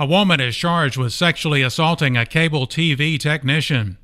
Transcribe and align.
A 0.00 0.06
woman 0.06 0.38
is 0.40 0.56
charged 0.56 0.96
with 0.96 1.12
sexually 1.12 1.62
assaulting 1.62 2.16
a 2.16 2.24
cable 2.24 2.68
TV 2.68 3.18
technician. 3.18 3.98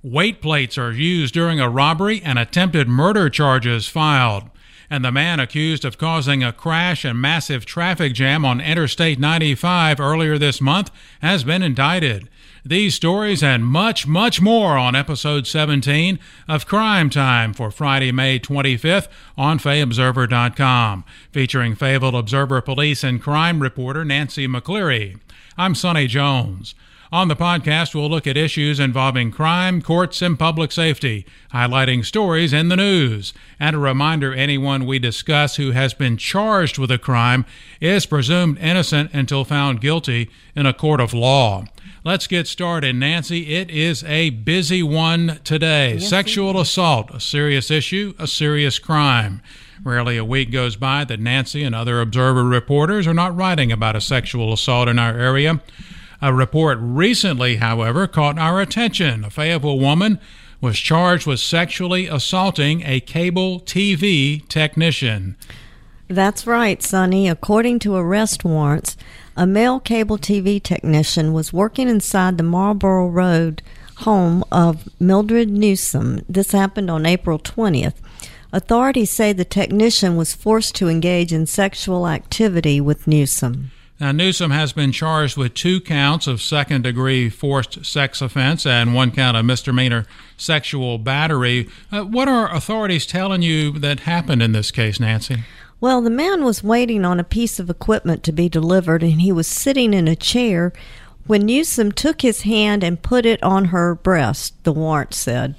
Weight 0.00 0.40
plates 0.40 0.78
are 0.78 0.92
used 0.92 1.34
during 1.34 1.58
a 1.58 1.68
robbery 1.68 2.22
and 2.22 2.38
attempted 2.38 2.88
murder 2.88 3.28
charges 3.28 3.88
filed 3.88 4.44
and 4.90 5.04
the 5.04 5.12
man 5.12 5.38
accused 5.38 5.84
of 5.84 5.96
causing 5.96 6.42
a 6.42 6.52
crash 6.52 7.04
and 7.04 7.20
massive 7.20 7.64
traffic 7.64 8.12
jam 8.12 8.44
on 8.44 8.60
Interstate 8.60 9.20
95 9.20 10.00
earlier 10.00 10.36
this 10.36 10.60
month 10.60 10.90
has 11.22 11.44
been 11.44 11.62
indicted. 11.62 12.28
These 12.64 12.96
stories 12.96 13.42
and 13.42 13.64
much, 13.64 14.06
much 14.06 14.42
more 14.42 14.76
on 14.76 14.94
episode 14.94 15.46
17 15.46 16.18
of 16.46 16.66
Crime 16.66 17.08
Time 17.08 17.54
for 17.54 17.70
Friday, 17.70 18.12
May 18.12 18.38
25th 18.38 19.08
on 19.38 19.58
FayObserver.com, 19.58 21.04
featuring 21.32 21.74
Fayetteville 21.74 22.16
Observer 22.16 22.60
Police 22.60 23.02
and 23.02 23.22
Crime 23.22 23.60
reporter 23.60 24.04
Nancy 24.04 24.46
McCleary. 24.46 25.18
I'm 25.60 25.74
Sonny 25.74 26.06
Jones. 26.06 26.74
On 27.12 27.28
the 27.28 27.36
podcast, 27.36 27.94
we'll 27.94 28.08
look 28.08 28.26
at 28.26 28.34
issues 28.34 28.80
involving 28.80 29.30
crime, 29.30 29.82
courts, 29.82 30.22
and 30.22 30.38
public 30.38 30.72
safety, 30.72 31.26
highlighting 31.52 32.02
stories 32.02 32.54
in 32.54 32.68
the 32.68 32.78
news. 32.78 33.34
And 33.58 33.76
a 33.76 33.78
reminder 33.78 34.32
anyone 34.32 34.86
we 34.86 34.98
discuss 34.98 35.56
who 35.56 35.72
has 35.72 35.92
been 35.92 36.16
charged 36.16 36.78
with 36.78 36.90
a 36.90 36.96
crime 36.96 37.44
is 37.78 38.06
presumed 38.06 38.56
innocent 38.56 39.10
until 39.12 39.44
found 39.44 39.82
guilty 39.82 40.30
in 40.56 40.64
a 40.64 40.72
court 40.72 40.98
of 40.98 41.12
law. 41.12 41.66
Let's 42.04 42.26
get 42.26 42.46
started, 42.46 42.96
Nancy. 42.96 43.54
It 43.56 43.68
is 43.68 44.02
a 44.04 44.30
busy 44.30 44.82
one 44.82 45.40
today. 45.44 45.96
Yes, 45.96 46.08
Sexual 46.08 46.58
assault, 46.58 47.10
a 47.10 47.20
serious 47.20 47.70
issue, 47.70 48.14
a 48.18 48.26
serious 48.26 48.78
crime. 48.78 49.42
Rarely 49.82 50.18
a 50.18 50.24
week 50.24 50.50
goes 50.50 50.76
by 50.76 51.04
that 51.04 51.20
Nancy 51.20 51.62
and 51.62 51.74
other 51.74 52.00
Observer 52.00 52.44
reporters 52.44 53.06
are 53.06 53.14
not 53.14 53.34
writing 53.34 53.72
about 53.72 53.96
a 53.96 54.00
sexual 54.00 54.52
assault 54.52 54.88
in 54.88 54.98
our 54.98 55.18
area. 55.18 55.60
A 56.20 56.34
report 56.34 56.78
recently, 56.80 57.56
however, 57.56 58.06
caught 58.06 58.38
our 58.38 58.60
attention. 58.60 59.24
A 59.24 59.30
Fayetteville 59.30 59.78
woman 59.78 60.20
was 60.60 60.78
charged 60.78 61.26
with 61.26 61.40
sexually 61.40 62.06
assaulting 62.06 62.82
a 62.84 63.00
cable 63.00 63.60
TV 63.60 64.46
technician. 64.48 65.36
That's 66.08 66.46
right, 66.46 66.82
Sonny. 66.82 67.28
According 67.28 67.78
to 67.80 67.94
arrest 67.94 68.44
warrants, 68.44 68.98
a 69.36 69.46
male 69.46 69.80
cable 69.80 70.18
TV 70.18 70.62
technician 70.62 71.32
was 71.32 71.52
working 71.52 71.88
inside 71.88 72.36
the 72.36 72.42
Marlboro 72.42 73.08
Road 73.08 73.62
home 73.98 74.44
of 74.50 74.88
Mildred 75.00 75.48
Newsom. 75.48 76.24
This 76.28 76.52
happened 76.52 76.90
on 76.90 77.06
April 77.06 77.38
20th. 77.38 77.94
Authorities 78.52 79.10
say 79.10 79.32
the 79.32 79.44
technician 79.44 80.16
was 80.16 80.34
forced 80.34 80.74
to 80.76 80.88
engage 80.88 81.32
in 81.32 81.46
sexual 81.46 82.08
activity 82.08 82.80
with 82.80 83.06
Newsom. 83.06 83.70
Now, 84.00 84.12
Newsom 84.12 84.50
has 84.50 84.72
been 84.72 84.92
charged 84.92 85.36
with 85.36 85.52
two 85.52 85.78
counts 85.78 86.26
of 86.26 86.40
second 86.40 86.82
degree 86.82 87.28
forced 87.28 87.84
sex 87.84 88.22
offense 88.22 88.64
and 88.64 88.94
one 88.94 89.10
count 89.10 89.36
of 89.36 89.44
misdemeanor 89.44 90.06
sexual 90.38 90.96
battery. 90.96 91.68
Uh, 91.92 92.04
what 92.04 92.26
are 92.26 92.50
authorities 92.52 93.06
telling 93.06 93.42
you 93.42 93.72
that 93.78 94.00
happened 94.00 94.42
in 94.42 94.52
this 94.52 94.70
case, 94.70 94.98
Nancy? 94.98 95.44
Well, 95.82 96.00
the 96.00 96.10
man 96.10 96.44
was 96.44 96.64
waiting 96.64 97.04
on 97.04 97.20
a 97.20 97.24
piece 97.24 97.60
of 97.60 97.68
equipment 97.68 98.24
to 98.24 98.32
be 98.32 98.48
delivered 98.48 99.02
and 99.02 99.20
he 99.20 99.32
was 99.32 99.46
sitting 99.46 99.92
in 99.92 100.08
a 100.08 100.16
chair 100.16 100.72
when 101.26 101.46
Newsom 101.46 101.92
took 101.92 102.22
his 102.22 102.42
hand 102.42 102.82
and 102.82 103.02
put 103.02 103.26
it 103.26 103.42
on 103.42 103.66
her 103.66 103.94
breast, 103.94 104.54
the 104.64 104.72
warrant 104.72 105.14
said. 105.14 105.54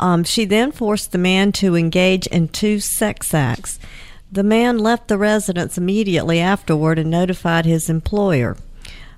Um, 0.00 0.24
she 0.24 0.44
then 0.44 0.72
forced 0.72 1.12
the 1.12 1.18
man 1.18 1.52
to 1.52 1.76
engage 1.76 2.26
in 2.26 2.48
two 2.48 2.80
sex 2.80 3.32
acts. 3.32 3.78
The 4.30 4.42
man 4.42 4.78
left 4.78 5.08
the 5.08 5.18
residence 5.18 5.78
immediately 5.78 6.40
afterward 6.40 6.98
and 6.98 7.10
notified 7.10 7.66
his 7.66 7.88
employer. 7.88 8.56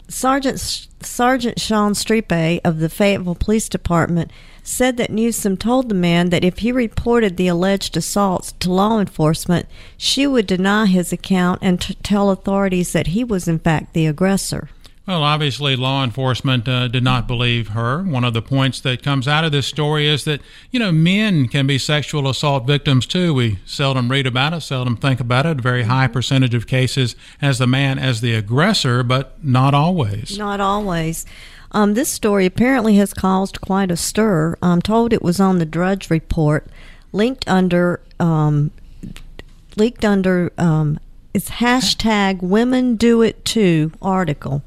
Sergeant 0.09 0.89
Sergeant 1.01 1.61
Sean 1.61 1.93
Strepe 1.93 2.61
of 2.65 2.79
the 2.79 2.89
Fayetteville 2.89 3.35
Police 3.35 3.69
Department 3.69 4.31
said 4.63 4.97
that 4.97 5.11
Newsom 5.11 5.57
told 5.57 5.89
the 5.89 5.95
man 5.95 6.31
that 6.31 6.45
if 6.45 6.59
he 6.59 6.73
reported 6.73 7.37
the 7.37 7.49
alleged 7.49 7.97
assaults 7.97 8.53
to 8.61 8.73
law 8.73 8.99
enforcement, 8.99 9.67
she 9.97 10.27
would 10.27 10.47
deny 10.47 10.87
his 10.87 11.13
account 11.13 11.61
and 11.63 11.81
t- 11.81 11.95
tell 12.03 12.31
authorities 12.31 12.93
that 12.93 13.09
he 13.09 13.23
was 13.25 13.47
in 13.47 13.59
fact 13.59 13.95
the 13.95 14.07
aggressor. 14.07 14.69
Well, 15.07 15.23
obviously, 15.23 15.77
law 15.77 16.03
enforcement 16.03 16.67
uh, 16.67 16.89
did 16.89 17.05
not 17.05 17.29
believe 17.29 17.69
her. 17.69 18.03
One 18.03 18.25
of 18.25 18.35
the 18.35 18.43
points 18.43 18.81
that 18.81 19.05
comes 19.05 19.29
out 19.29 19.45
of 19.45 19.53
this 19.53 19.69
story 19.69 20.09
is 20.09 20.25
that, 20.25 20.41
you 20.73 20.81
know, 20.81 20.91
men 20.91 21.47
can 21.47 21.65
be 21.65 21.79
sexual 21.79 22.29
assault 22.29 22.67
victims 22.67 23.07
too. 23.07 23.33
We 23.33 23.61
seldom 23.65 24.11
read 24.11 24.27
about 24.27 24.53
it, 24.53 24.63
seldom 24.63 24.97
think 24.97 25.21
about 25.21 25.47
it. 25.47 25.61
A 25.61 25.63
very 25.63 25.85
high 25.85 26.09
percentage 26.09 26.55
of 26.55 26.67
cases 26.67 27.15
as 27.41 27.59
the 27.59 27.69
man 27.69 28.01
as 28.01 28.21
the 28.21 28.35
aggressor, 28.35 29.05
but 29.05 29.43
not 29.45 29.75
always. 29.75 30.37
Not 30.37 30.61
always. 30.61 31.25
Um, 31.71 31.95
this 31.95 32.09
story 32.09 32.45
apparently 32.45 32.97
has 32.97 33.15
caused 33.15 33.61
quite 33.61 33.93
a 33.93 33.97
stir. 33.97 34.57
I'm 34.61 34.83
told 34.83 35.13
it 35.13 35.23
was 35.23 35.39
on 35.39 35.59
the 35.59 35.67
Drudge 35.67 36.11
Report, 36.11 36.67
linked 37.13 37.47
under, 37.49 38.01
um, 38.19 38.73
leaked 39.77 40.05
under, 40.05 40.53
um, 40.59 40.99
it's 41.33 41.51
hashtag 41.51 42.43
Women 42.43 42.97
Do 42.97 43.23
It 43.23 43.45
Too 43.45 43.93
article. 44.03 44.65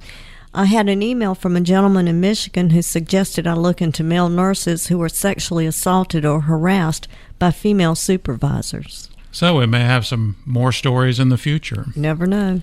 I 0.54 0.66
had 0.66 0.90
an 0.90 1.04
email 1.04 1.36
from 1.36 1.56
a 1.56 1.62
gentleman 1.62 2.08
in 2.08 2.20
Michigan 2.20 2.72
who 2.72 2.82
suggested 2.82 3.46
I 3.46 3.54
look 3.54 3.82
into 3.82 4.04
male 4.04 4.30
nurses 4.30 4.88
who 4.88 4.98
were 4.98 5.10
sexually 5.10 5.68
assaulted 5.68 6.26
or 6.26 6.42
harassed 6.42 7.08
by 7.38 7.52
female 7.52 7.96
supervisors. 7.96 9.10
So 9.32 9.60
we 9.60 9.68
may 9.68 9.82
have 9.82 10.08
some 10.08 10.38
more 10.46 10.72
stories 10.72 11.20
in 11.20 11.30
the 11.30 11.38
future. 11.38 11.86
Never 11.96 12.26
know. 12.26 12.62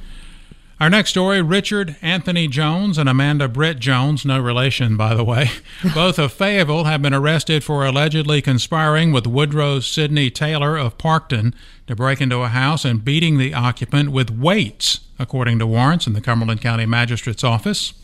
Our 0.78 0.90
next 0.90 1.08
story 1.08 1.40
Richard 1.40 1.96
Anthony 2.02 2.48
Jones 2.48 2.98
and 2.98 3.08
Amanda 3.08 3.48
Britt 3.48 3.78
Jones, 3.78 4.26
no 4.26 4.38
relation, 4.38 4.94
by 4.94 5.14
the 5.14 5.24
way, 5.24 5.48
both 5.94 6.18
of 6.18 6.34
Fayetteville, 6.34 6.84
have 6.84 7.00
been 7.00 7.14
arrested 7.14 7.64
for 7.64 7.86
allegedly 7.86 8.42
conspiring 8.42 9.10
with 9.10 9.26
Woodrow 9.26 9.80
Sidney 9.80 10.28
Taylor 10.28 10.76
of 10.76 10.98
Parkton 10.98 11.54
to 11.86 11.96
break 11.96 12.20
into 12.20 12.40
a 12.40 12.48
house 12.48 12.84
and 12.84 13.02
beating 13.02 13.38
the 13.38 13.54
occupant 13.54 14.10
with 14.10 14.28
weights, 14.28 15.00
according 15.18 15.58
to 15.60 15.66
warrants 15.66 16.06
in 16.06 16.12
the 16.12 16.20
Cumberland 16.20 16.60
County 16.60 16.84
Magistrate's 16.84 17.42
Office. 17.42 17.94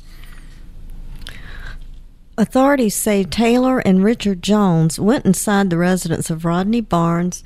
Authorities 2.38 2.94
say 2.94 3.22
Taylor 3.22 3.81
and 3.81 4.03
Richard 4.03 4.43
Jones 4.43 4.99
went 4.99 5.27
inside 5.27 5.69
the 5.69 5.77
residence 5.77 6.31
of 6.31 6.47
Rodney 6.47 6.81
Barnes 6.81 7.44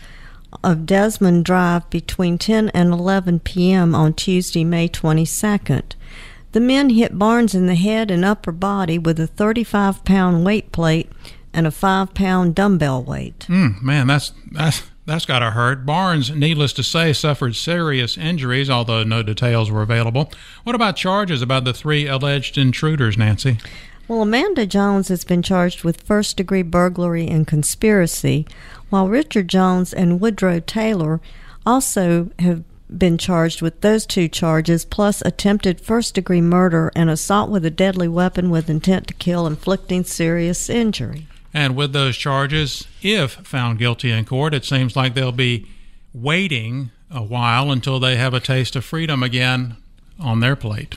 of 0.62 0.86
Desmond 0.86 1.44
Drive 1.44 1.88
between 1.90 2.38
10 2.38 2.70
and 2.70 2.92
11 2.92 3.40
p.m. 3.40 3.94
on 3.94 4.14
Tuesday, 4.14 4.64
May 4.64 4.88
22nd. 4.88 5.94
The 6.52 6.60
men 6.60 6.90
hit 6.90 7.18
Barnes 7.18 7.54
in 7.54 7.66
the 7.66 7.74
head 7.74 8.10
and 8.10 8.24
upper 8.24 8.52
body 8.52 8.98
with 8.98 9.20
a 9.20 9.26
35 9.26 10.04
pound 10.04 10.44
weight 10.44 10.72
plate 10.72 11.10
and 11.52 11.66
a 11.66 11.70
5 11.70 12.14
pound 12.14 12.54
dumbbell 12.54 13.02
weight. 13.02 13.40
Mm, 13.48 13.82
man, 13.82 14.06
that's, 14.06 14.32
that's, 14.50 14.82
that's 15.04 15.26
got 15.26 15.40
to 15.40 15.50
hurt. 15.50 15.86
Barnes, 15.86 16.30
needless 16.30 16.72
to 16.74 16.82
say, 16.82 17.12
suffered 17.12 17.56
serious 17.56 18.16
injuries, 18.16 18.70
although 18.70 19.04
no 19.04 19.22
details 19.22 19.70
were 19.70 19.82
available. 19.82 20.32
What 20.64 20.74
about 20.74 20.96
charges 20.96 21.42
about 21.42 21.64
the 21.64 21.74
three 21.74 22.06
alleged 22.06 22.58
intruders, 22.58 23.16
Nancy? 23.16 23.58
Well, 24.08 24.22
Amanda 24.22 24.66
Jones 24.66 25.08
has 25.08 25.24
been 25.24 25.42
charged 25.42 25.82
with 25.82 26.02
first 26.02 26.36
degree 26.36 26.62
burglary 26.62 27.26
and 27.26 27.44
conspiracy, 27.44 28.46
while 28.88 29.08
Richard 29.08 29.48
Jones 29.48 29.92
and 29.92 30.20
Woodrow 30.20 30.60
Taylor 30.60 31.20
also 31.64 32.30
have 32.38 32.62
been 32.96 33.18
charged 33.18 33.62
with 33.62 33.80
those 33.80 34.06
two 34.06 34.28
charges, 34.28 34.84
plus 34.84 35.22
attempted 35.22 35.80
first 35.80 36.14
degree 36.14 36.40
murder 36.40 36.92
and 36.94 37.10
assault 37.10 37.50
with 37.50 37.64
a 37.64 37.70
deadly 37.70 38.06
weapon 38.06 38.48
with 38.48 38.70
intent 38.70 39.08
to 39.08 39.14
kill, 39.14 39.44
inflicting 39.44 40.04
serious 40.04 40.70
injury. 40.70 41.26
And 41.52 41.74
with 41.74 41.92
those 41.92 42.16
charges, 42.16 42.86
if 43.02 43.32
found 43.32 43.80
guilty 43.80 44.12
in 44.12 44.24
court, 44.24 44.54
it 44.54 44.64
seems 44.64 44.94
like 44.94 45.14
they'll 45.14 45.32
be 45.32 45.66
waiting 46.14 46.92
a 47.10 47.24
while 47.24 47.72
until 47.72 47.98
they 47.98 48.14
have 48.16 48.34
a 48.34 48.40
taste 48.40 48.76
of 48.76 48.84
freedom 48.84 49.24
again 49.24 49.76
on 50.20 50.38
their 50.38 50.54
plate. 50.54 50.96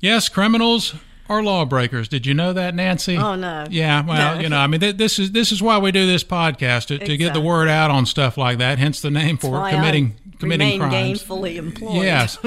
Yes, 0.00 0.28
criminals 0.28 0.94
are 1.28 1.42
lawbreakers. 1.42 2.08
Did 2.08 2.26
you 2.26 2.34
know 2.34 2.52
that, 2.52 2.74
Nancy? 2.74 3.16
Oh 3.16 3.34
no. 3.34 3.66
Yeah, 3.70 4.04
well, 4.04 4.36
no. 4.36 4.40
you 4.40 4.48
know, 4.48 4.58
I 4.58 4.66
mean, 4.66 4.80
th- 4.80 4.96
this 4.96 5.18
is 5.18 5.32
this 5.32 5.52
is 5.52 5.62
why 5.62 5.78
we 5.78 5.92
do 5.92 6.06
this 6.06 6.24
podcast 6.24 6.86
to, 6.86 6.94
exactly. 6.94 7.06
to 7.06 7.16
get 7.16 7.34
the 7.34 7.40
word 7.40 7.68
out 7.68 7.90
on 7.90 8.06
stuff 8.06 8.38
like 8.38 8.58
that. 8.58 8.78
Hence 8.78 9.00
the 9.00 9.10
name 9.10 9.36
for 9.36 9.68
committing 9.68 10.16
I 10.16 10.36
committing 10.38 10.80
crimes. 10.80 11.22
gainfully 11.22 11.56
employed. 11.56 11.96
Yes. 11.96 12.38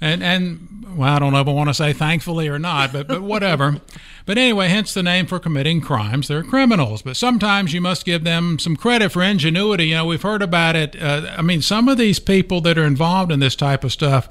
and 0.00 0.22
and 0.22 0.84
well, 0.96 1.14
I 1.14 1.18
don't 1.18 1.32
know 1.32 1.40
if 1.40 1.48
I 1.48 1.52
want 1.52 1.70
to 1.70 1.74
say 1.74 1.92
thankfully 1.92 2.48
or 2.48 2.58
not, 2.58 2.92
but 2.92 3.06
but 3.06 3.22
whatever. 3.22 3.80
but 4.26 4.38
anyway, 4.38 4.68
hence 4.68 4.94
the 4.94 5.02
name 5.02 5.26
for 5.26 5.38
committing 5.38 5.80
crimes. 5.80 6.28
They're 6.28 6.42
criminals, 6.42 7.02
but 7.02 7.16
sometimes 7.16 7.72
you 7.72 7.80
must 7.80 8.04
give 8.04 8.24
them 8.24 8.58
some 8.58 8.76
credit 8.76 9.10
for 9.10 9.22
ingenuity. 9.22 9.88
You 9.88 9.96
know, 9.96 10.06
we've 10.06 10.22
heard 10.22 10.42
about 10.42 10.74
it. 10.76 11.00
Uh, 11.00 11.34
I 11.36 11.42
mean, 11.42 11.62
some 11.62 11.88
of 11.88 11.98
these 11.98 12.18
people 12.18 12.60
that 12.62 12.78
are 12.78 12.84
involved 12.84 13.30
in 13.30 13.40
this 13.40 13.54
type 13.54 13.84
of 13.84 13.92
stuff 13.92 14.28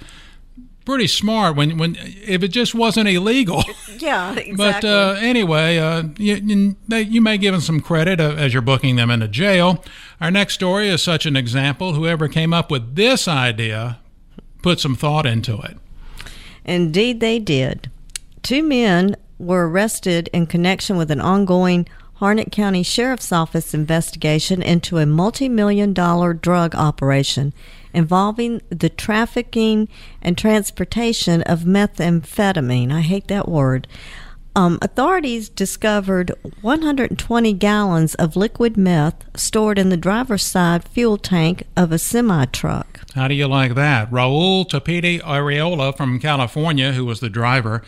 pretty 0.86 1.08
smart 1.08 1.56
when 1.56 1.78
when 1.78 1.96
if 2.00 2.44
it 2.44 2.50
just 2.50 2.76
wasn't 2.76 3.10
illegal. 3.10 3.64
Yeah, 4.00 4.34
exactly. 4.34 4.56
But 4.56 4.84
uh, 4.84 5.16
anyway, 5.20 5.78
uh, 5.78 6.04
you, 6.18 6.76
you, 6.90 7.22
may 7.22 7.38
give 7.38 7.54
them 7.54 7.62
some 7.62 7.80
credit 7.80 8.20
uh, 8.20 8.34
as 8.34 8.52
you're 8.52 8.62
booking 8.62 8.98
them 8.98 9.10
into 9.10 9.30
jail. 9.30 9.82
Our 10.20 10.30
next 10.30 10.56
story 10.56 10.90
is 10.90 11.02
such 11.02 11.26
an 11.26 11.38
example. 11.38 11.94
Whoever 11.94 12.28
came 12.28 12.54
up 12.54 12.70
with 12.70 12.96
this 12.96 13.30
idea 13.30 14.00
put 14.62 14.82
some 14.82 14.96
thought 14.96 15.26
into 15.26 15.58
it. 15.62 15.78
Indeed, 16.66 17.22
they 17.22 17.40
did. 17.40 17.90
Two 18.42 18.64
men 18.64 19.16
were 19.38 19.70
arrested 19.70 20.30
in 20.34 20.48
connection 20.48 20.98
with 20.98 21.10
an 21.10 21.22
ongoing 21.22 21.88
Harnett 22.20 22.52
County 22.52 22.84
Sheriff's 22.84 23.32
Office 23.32 23.74
investigation 23.74 24.62
into 24.62 24.98
a 24.98 25.06
multi 25.06 25.48
million 25.48 25.94
dollar 25.94 26.34
drug 26.34 26.76
operation 26.76 27.54
involving 27.94 28.62
the 28.70 28.90
trafficking 28.90 29.88
and 30.22 30.38
transportation 30.38 31.42
of 31.44 31.62
methamphetamine. 31.62 32.92
I 32.92 33.02
hate 33.02 33.28
that 33.28 33.48
word. 33.48 33.88
Um, 34.56 34.78
authorities 34.84 35.50
discovered 35.50 36.32
120 36.62 37.54
gallons 37.54 38.14
of 38.16 38.36
liquid 38.36 38.78
meth 38.78 39.26
stored 39.36 39.80
in 39.80 39.90
the 39.90 39.98
driver's 39.98 40.46
side 40.46 40.88
fuel 40.88 41.18
tank 41.18 41.64
of 41.76 41.92
a 41.92 41.98
semi 41.98 42.46
truck. 42.46 43.00
How 43.16 43.28
do 43.28 43.34
you 43.34 43.48
like 43.48 43.74
that? 43.74 44.12
Raul 44.12 44.68
Tapiti 44.68 45.20
Areola 45.22 45.96
from 45.96 46.20
California, 46.20 46.92
who 46.92 47.04
was 47.04 47.20
the 47.20 47.30
driver, 47.30 47.82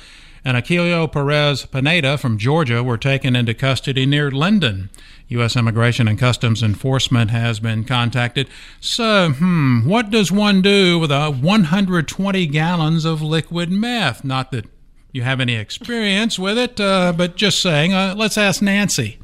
and 0.43 0.57
Aquilio 0.57 1.11
Perez 1.11 1.67
Pineda 1.67 2.17
from 2.17 2.37
Georgia 2.37 2.83
were 2.83 2.97
taken 2.97 3.35
into 3.35 3.53
custody 3.53 4.07
near 4.07 4.31
Linden. 4.31 4.89
U.S. 5.29 5.55
Immigration 5.55 6.07
and 6.07 6.19
Customs 6.19 6.61
Enforcement 6.61 7.31
has 7.31 7.59
been 7.59 7.83
contacted. 7.83 8.47
So, 8.79 9.31
hmm, 9.31 9.87
what 9.87 10.09
does 10.11 10.31
one 10.31 10.61
do 10.61 10.99
with 10.99 11.11
a 11.11 11.31
120 11.31 12.47
gallons 12.47 13.05
of 13.05 13.21
liquid 13.21 13.71
meth? 13.71 14.23
Not 14.23 14.51
that 14.51 14.65
you 15.11 15.23
have 15.23 15.39
any 15.39 15.55
experience 15.55 16.37
with 16.37 16.57
it, 16.57 16.79
uh, 16.79 17.13
but 17.15 17.35
just 17.37 17.61
saying. 17.61 17.93
Uh, 17.93 18.13
let's 18.15 18.37
ask 18.37 18.61
Nancy. 18.61 19.17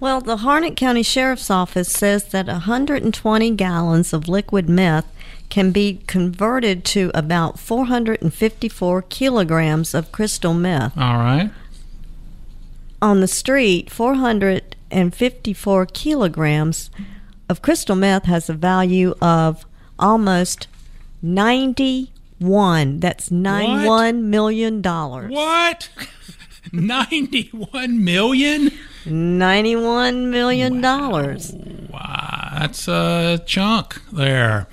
Well, 0.00 0.20
the 0.20 0.38
Harnett 0.38 0.76
County 0.76 1.02
Sheriff's 1.02 1.50
Office 1.50 1.90
says 1.90 2.26
that 2.26 2.46
120 2.46 3.50
gallons 3.52 4.12
of 4.12 4.28
liquid 4.28 4.68
meth 4.68 5.12
can 5.48 5.72
be 5.72 6.02
converted 6.06 6.84
to 6.84 7.10
about 7.14 7.58
454 7.58 9.02
kilograms 9.02 9.94
of 9.94 10.12
crystal 10.12 10.54
meth. 10.54 10.96
All 10.96 11.16
right. 11.16 11.50
On 13.02 13.20
the 13.20 13.28
street, 13.28 13.90
454 14.90 15.86
kilograms 15.86 16.90
of 17.48 17.62
crystal 17.62 17.96
meth 17.96 18.24
has 18.24 18.48
a 18.48 18.54
value 18.54 19.14
of 19.20 19.64
almost 19.98 20.68
91. 21.22 23.00
That's 23.00 23.30
ninety-one 23.30 24.30
million 24.30 24.82
dollars. 24.82 25.32
What? 25.32 25.88
91 26.72 28.04
million? 28.04 28.70
91 29.06 30.30
million 30.30 30.80
dollars. 30.80 31.52
Wow. 31.52 31.88
wow. 31.90 32.48
That's 32.58 32.88
a 32.88 33.42
chunk 33.46 34.02
there. 34.12 34.66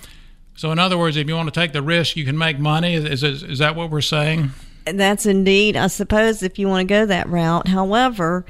So, 0.56 0.72
in 0.72 0.80
other 0.80 0.98
words, 0.98 1.18
if 1.18 1.28
you 1.28 1.36
want 1.36 1.54
to 1.54 1.60
take 1.60 1.74
the 1.74 1.82
risk, 1.82 2.16
you 2.16 2.26
can 2.26 2.38
make 2.38 2.60
money. 2.60 2.96
Is, 2.96 3.24
is, 3.24 3.44
is 3.44 3.60
that 3.60 3.76
what 3.76 3.90
we're 3.92 4.02
saying? 4.02 4.52
That's 4.86 5.26
indeed, 5.26 5.76
I 5.76 5.88
suppose, 5.88 6.44
if 6.44 6.58
you 6.60 6.68
want 6.68 6.88
to 6.88 6.92
go 6.92 7.06
that 7.06 7.28
route. 7.30 7.68
However, 7.68 8.46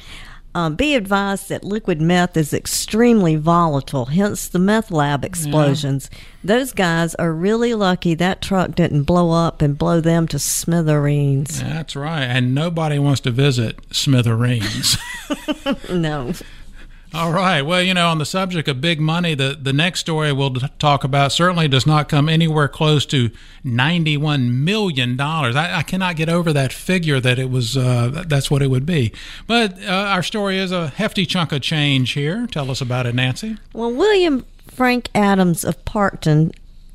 um, 0.55 0.75
be 0.75 0.95
advised 0.95 1.49
that 1.49 1.65
liquid 1.65 1.99
meth 1.99 2.37
is 2.37 2.53
extremely 2.53 3.35
volatile, 3.35 4.05
hence 4.05 4.47
the 4.47 4.57
meth 4.57 4.89
lab 4.89 5.25
explosions. 5.25 6.09
Yeah. 6.11 6.19
Those 6.45 6.71
guys 6.71 7.13
are 7.15 7.33
really 7.33 7.73
lucky 7.73 8.13
that 8.15 8.41
truck 8.41 8.73
didn't 8.73 9.03
blow 9.03 9.31
up 9.31 9.61
and 9.61 9.77
blow 9.77 9.99
them 9.99 10.29
to 10.29 10.39
smithereens. 10.39 11.61
That's 11.61 11.93
right. 11.93 12.23
And 12.23 12.55
nobody 12.55 12.97
wants 12.99 13.19
to 13.21 13.31
visit 13.31 13.79
smithereens. 13.91 14.97
no. 15.91 16.31
All 17.15 17.31
right. 17.31 17.61
Well, 17.61 17.81
you 17.81 17.93
know, 17.93 18.09
on 18.09 18.17
the 18.17 18.25
subject 18.25 18.67
of 18.67 18.81
big 18.81 18.99
money, 18.99 19.35
the, 19.35 19.57
the 19.59 19.71
next 19.71 20.01
story 20.01 20.33
we'll 20.33 20.55
talk 20.79 21.05
about 21.05 21.31
certainly 21.31 21.69
does 21.69 21.87
not 21.87 22.09
come 22.09 22.27
anywhere 22.27 22.67
close 22.67 23.05
to 23.05 23.29
$91 23.63 24.51
million. 24.51 25.21
I, 25.21 25.77
I 25.77 25.83
cannot 25.83 26.17
get 26.17 26.27
over 26.27 26.51
that 26.51 26.73
figure 26.73 27.21
that 27.21 27.39
it 27.39 27.49
was, 27.49 27.77
uh, 27.77 28.25
that's 28.27 28.51
what 28.51 28.61
it 28.61 28.67
would 28.67 28.85
be. 28.85 29.13
But 29.47 29.81
uh, 29.81 29.91
our 29.91 30.23
story 30.23 30.57
is 30.57 30.73
a 30.73 30.89
hefty 30.89 31.25
chunk 31.25 31.53
of 31.53 31.61
change 31.61 32.11
here. 32.11 32.47
Tell 32.47 32.69
us 32.69 32.81
about 32.81 33.05
it, 33.05 33.15
Nancy. 33.15 33.55
Well, 33.71 33.93
William 33.93 34.45
Frank 34.67 35.09
Adams 35.15 35.63
of 35.63 35.85
Parkton 35.85 36.51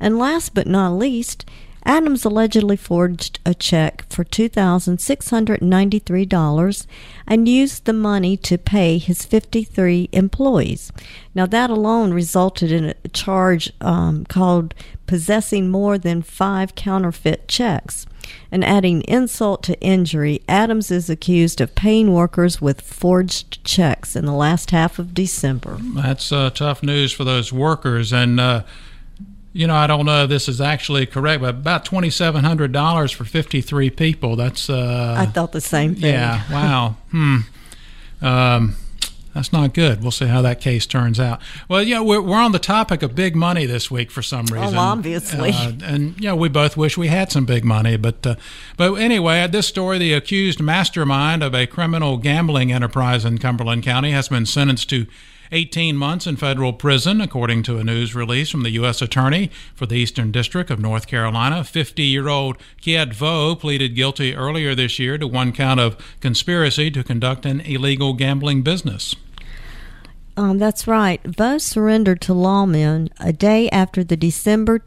And 0.00 0.18
last 0.18 0.54
but 0.54 0.66
not 0.66 0.92
least, 0.92 1.44
Adams 1.86 2.24
allegedly 2.24 2.76
forged 2.76 3.38
a 3.44 3.52
check 3.52 4.06
for 4.08 4.24
$2,693 4.24 6.86
and 7.26 7.48
used 7.48 7.84
the 7.84 7.92
money 7.92 8.38
to 8.38 8.56
pay 8.56 8.96
his 8.98 9.24
53 9.24 10.08
employees. 10.12 10.92
Now, 11.34 11.46
that 11.46 11.70
alone 11.70 12.14
resulted 12.14 12.70
in 12.72 12.94
a 13.04 13.08
charge 13.08 13.72
um, 13.80 14.24
called 14.24 14.74
possessing 15.06 15.70
more 15.70 15.98
than 15.98 16.22
five 16.22 16.74
counterfeit 16.74 17.46
checks. 17.48 18.06
And 18.50 18.64
adding 18.64 19.02
insult 19.02 19.62
to 19.64 19.78
injury, 19.80 20.40
Adams 20.48 20.90
is 20.90 21.10
accused 21.10 21.60
of 21.60 21.74
paying 21.74 22.14
workers 22.14 22.58
with 22.60 22.80
forged 22.80 23.62
checks 23.64 24.16
in 24.16 24.24
the 24.24 24.32
last 24.32 24.70
half 24.70 24.98
of 24.98 25.12
December. 25.12 25.76
That's 25.80 26.32
uh, 26.32 26.48
tough 26.48 26.82
news 26.82 27.12
for 27.12 27.24
those 27.24 27.52
workers. 27.52 28.14
And, 28.14 28.40
uh, 28.40 28.62
you 29.54 29.66
know, 29.66 29.74
I 29.74 29.86
don't 29.86 30.04
know 30.04 30.24
if 30.24 30.28
this 30.28 30.48
is 30.48 30.60
actually 30.60 31.06
correct, 31.06 31.40
but 31.40 31.50
about 31.50 31.86
twenty 31.86 32.10
seven 32.10 32.44
hundred 32.44 32.72
dollars 32.72 33.10
for 33.10 33.24
fifty 33.24 33.62
three 33.62 33.88
people. 33.88 34.36
That's 34.36 34.68
uh, 34.68 35.14
I 35.16 35.24
thought 35.24 35.52
the 35.52 35.62
same 35.62 35.94
thing. 35.94 36.12
Yeah. 36.12 36.42
Wow. 36.52 36.96
hmm. 37.10 37.38
Um, 38.20 38.76
that's 39.34 39.52
not 39.52 39.74
good. 39.74 40.00
We'll 40.00 40.12
see 40.12 40.26
how 40.26 40.42
that 40.42 40.60
case 40.60 40.86
turns 40.86 41.18
out. 41.18 41.40
Well, 41.68 41.82
yeah, 41.82 42.00
we're, 42.00 42.22
we're 42.22 42.38
on 42.38 42.52
the 42.52 42.60
topic 42.60 43.02
of 43.02 43.16
big 43.16 43.34
money 43.34 43.66
this 43.66 43.90
week 43.90 44.12
for 44.12 44.22
some 44.22 44.46
reason. 44.46 44.72
Well, 44.72 44.78
obviously. 44.78 45.50
Uh, 45.50 45.72
and, 45.82 46.20
yeah, 46.20 46.34
we 46.34 46.48
both 46.48 46.76
wish 46.76 46.96
we 46.96 47.08
had 47.08 47.32
some 47.32 47.44
big 47.44 47.64
money. 47.64 47.96
But, 47.96 48.24
uh, 48.24 48.36
but 48.76 48.94
anyway, 48.94 49.44
this 49.48 49.66
story 49.66 49.98
the 49.98 50.12
accused 50.12 50.60
mastermind 50.60 51.42
of 51.42 51.52
a 51.52 51.66
criminal 51.66 52.16
gambling 52.16 52.70
enterprise 52.70 53.24
in 53.24 53.38
Cumberland 53.38 53.82
County 53.82 54.12
has 54.12 54.28
been 54.28 54.46
sentenced 54.46 54.88
to 54.90 55.06
18 55.54 55.96
months 55.96 56.26
in 56.26 56.34
federal 56.34 56.72
prison, 56.72 57.20
according 57.20 57.62
to 57.62 57.78
a 57.78 57.84
news 57.84 58.12
release 58.12 58.50
from 58.50 58.64
the 58.64 58.70
U.S. 58.70 59.00
Attorney 59.00 59.52
for 59.74 59.86
the 59.86 59.94
Eastern 59.94 60.32
District 60.32 60.68
of 60.68 60.80
North 60.80 61.06
Carolina. 61.06 61.62
50 61.62 62.02
year 62.02 62.28
old 62.28 62.58
Kiet 62.82 63.14
Vo 63.14 63.54
pleaded 63.54 63.94
guilty 63.94 64.34
earlier 64.34 64.74
this 64.74 64.98
year 64.98 65.16
to 65.16 65.28
one 65.28 65.52
count 65.52 65.78
of 65.78 65.96
conspiracy 66.20 66.90
to 66.90 67.04
conduct 67.04 67.46
an 67.46 67.60
illegal 67.60 68.14
gambling 68.14 68.62
business. 68.62 69.14
Um, 70.36 70.58
that's 70.58 70.88
right. 70.88 71.22
Vo 71.24 71.58
surrendered 71.58 72.20
to 72.22 72.32
lawmen 72.32 73.08
a 73.20 73.32
day 73.32 73.70
after 73.70 74.02
the 74.02 74.16
December 74.16 74.82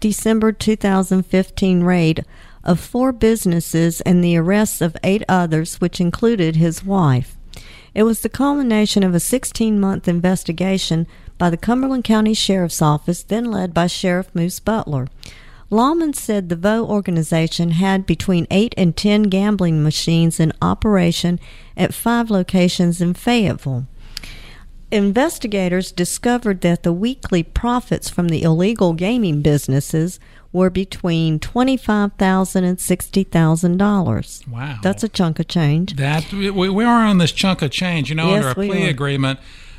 December 0.00 0.52
2015 0.52 1.82
raid 1.82 2.24
of 2.64 2.80
four 2.80 3.12
businesses 3.12 4.00
and 4.00 4.24
the 4.24 4.38
arrests 4.38 4.80
of 4.80 4.96
eight 5.04 5.22
others, 5.28 5.76
which 5.76 6.00
included 6.00 6.56
his 6.56 6.82
wife. 6.82 7.35
It 7.96 8.02
was 8.02 8.20
the 8.20 8.28
culmination 8.28 9.02
of 9.02 9.14
a 9.14 9.20
16 9.20 9.80
month 9.80 10.06
investigation 10.06 11.06
by 11.38 11.48
the 11.48 11.56
Cumberland 11.56 12.04
County 12.04 12.34
Sheriff's 12.34 12.82
Office, 12.82 13.22
then 13.22 13.46
led 13.46 13.72
by 13.72 13.86
Sheriff 13.86 14.28
Moose 14.34 14.60
Butler. 14.60 15.08
Lawman 15.70 16.12
said 16.12 16.50
the 16.50 16.56
Vo 16.56 16.84
organization 16.84 17.70
had 17.70 18.04
between 18.04 18.46
8 18.50 18.74
and 18.76 18.94
10 18.94 19.22
gambling 19.24 19.82
machines 19.82 20.38
in 20.38 20.52
operation 20.60 21.40
at 21.74 21.94
five 21.94 22.30
locations 22.30 23.00
in 23.00 23.14
Fayetteville. 23.14 23.86
Investigators 24.92 25.90
discovered 25.90 26.60
that 26.60 26.82
the 26.82 26.92
weekly 26.92 27.42
profits 27.42 28.10
from 28.10 28.28
the 28.28 28.42
illegal 28.42 28.92
gaming 28.92 29.40
businesses 29.40 30.20
were 30.56 30.70
between 30.70 31.38
twenty-five 31.38 32.14
thousand 32.14 32.64
and 32.64 32.80
sixty 32.80 33.22
thousand 33.22 33.76
dollars. 33.76 34.42
Wow, 34.50 34.78
that's 34.82 35.04
a 35.04 35.08
chunk 35.08 35.38
of 35.38 35.48
change. 35.48 35.96
That 35.96 36.32
we, 36.32 36.50
we 36.50 36.84
are 36.84 37.04
on 37.04 37.18
this 37.18 37.32
chunk 37.32 37.62
of 37.62 37.70
change. 37.70 38.08
You 38.08 38.16
know, 38.16 38.30
yes, 38.30 38.44
under 38.44 38.48
a 38.50 38.54
plea 38.54 38.86
are. 38.86 38.90
agreement, 38.90 39.38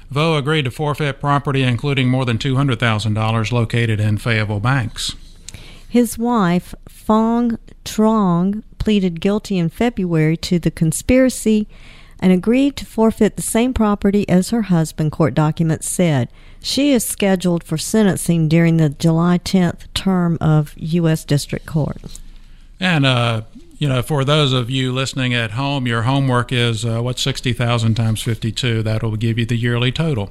Vo 0.09 0.37
agreed 0.37 0.65
to 0.65 0.71
forfeit 0.71 1.19
property, 1.19 1.63
including 1.63 2.09
more 2.09 2.25
than 2.25 2.37
two 2.37 2.55
hundred 2.55 2.79
thousand 2.79 3.15
dollars 3.15 3.51
located 3.51 3.99
in 3.99 4.17
Fayetteville 4.17 4.59
banks. 4.59 5.15
His 5.89 6.17
wife, 6.17 6.75
Fong 6.87 7.57
Trong, 7.83 8.63
pleaded 8.77 9.19
guilty 9.19 9.57
in 9.57 9.69
February 9.69 10.37
to 10.37 10.59
the 10.59 10.69
conspiracy 10.69 11.67
and 12.19 12.31
agreed 12.31 12.75
to 12.75 12.85
forfeit 12.85 13.35
the 13.35 13.41
same 13.41 13.73
property 13.73 14.27
as 14.27 14.49
her 14.49 14.63
husband, 14.63 15.11
court 15.11 15.33
documents 15.33 15.87
said. 15.87 16.29
She 16.67 16.91
is 16.91 17.05
scheduled 17.05 17.63
for 17.63 17.77
sentencing 17.77 18.49
during 18.49 18.75
the 18.75 18.89
July 18.89 19.37
10th 19.37 19.85
term 19.93 20.37
of 20.41 20.73
U.S. 20.75 21.23
District 21.23 21.65
Court. 21.65 22.19
And, 22.77 23.05
uh, 23.05 23.43
you 23.77 23.87
know, 23.87 24.01
for 24.01 24.25
those 24.25 24.51
of 24.51 24.69
you 24.69 24.91
listening 24.91 25.33
at 25.33 25.51
home, 25.51 25.87
your 25.87 26.01
homework 26.01 26.51
is 26.51 26.83
uh, 26.83 26.99
what's 26.99 27.21
60,000 27.21 27.95
times 27.95 28.21
52? 28.21 28.83
That'll 28.83 29.15
give 29.15 29.39
you 29.39 29.45
the 29.45 29.55
yearly 29.55 29.93
total. 29.93 30.29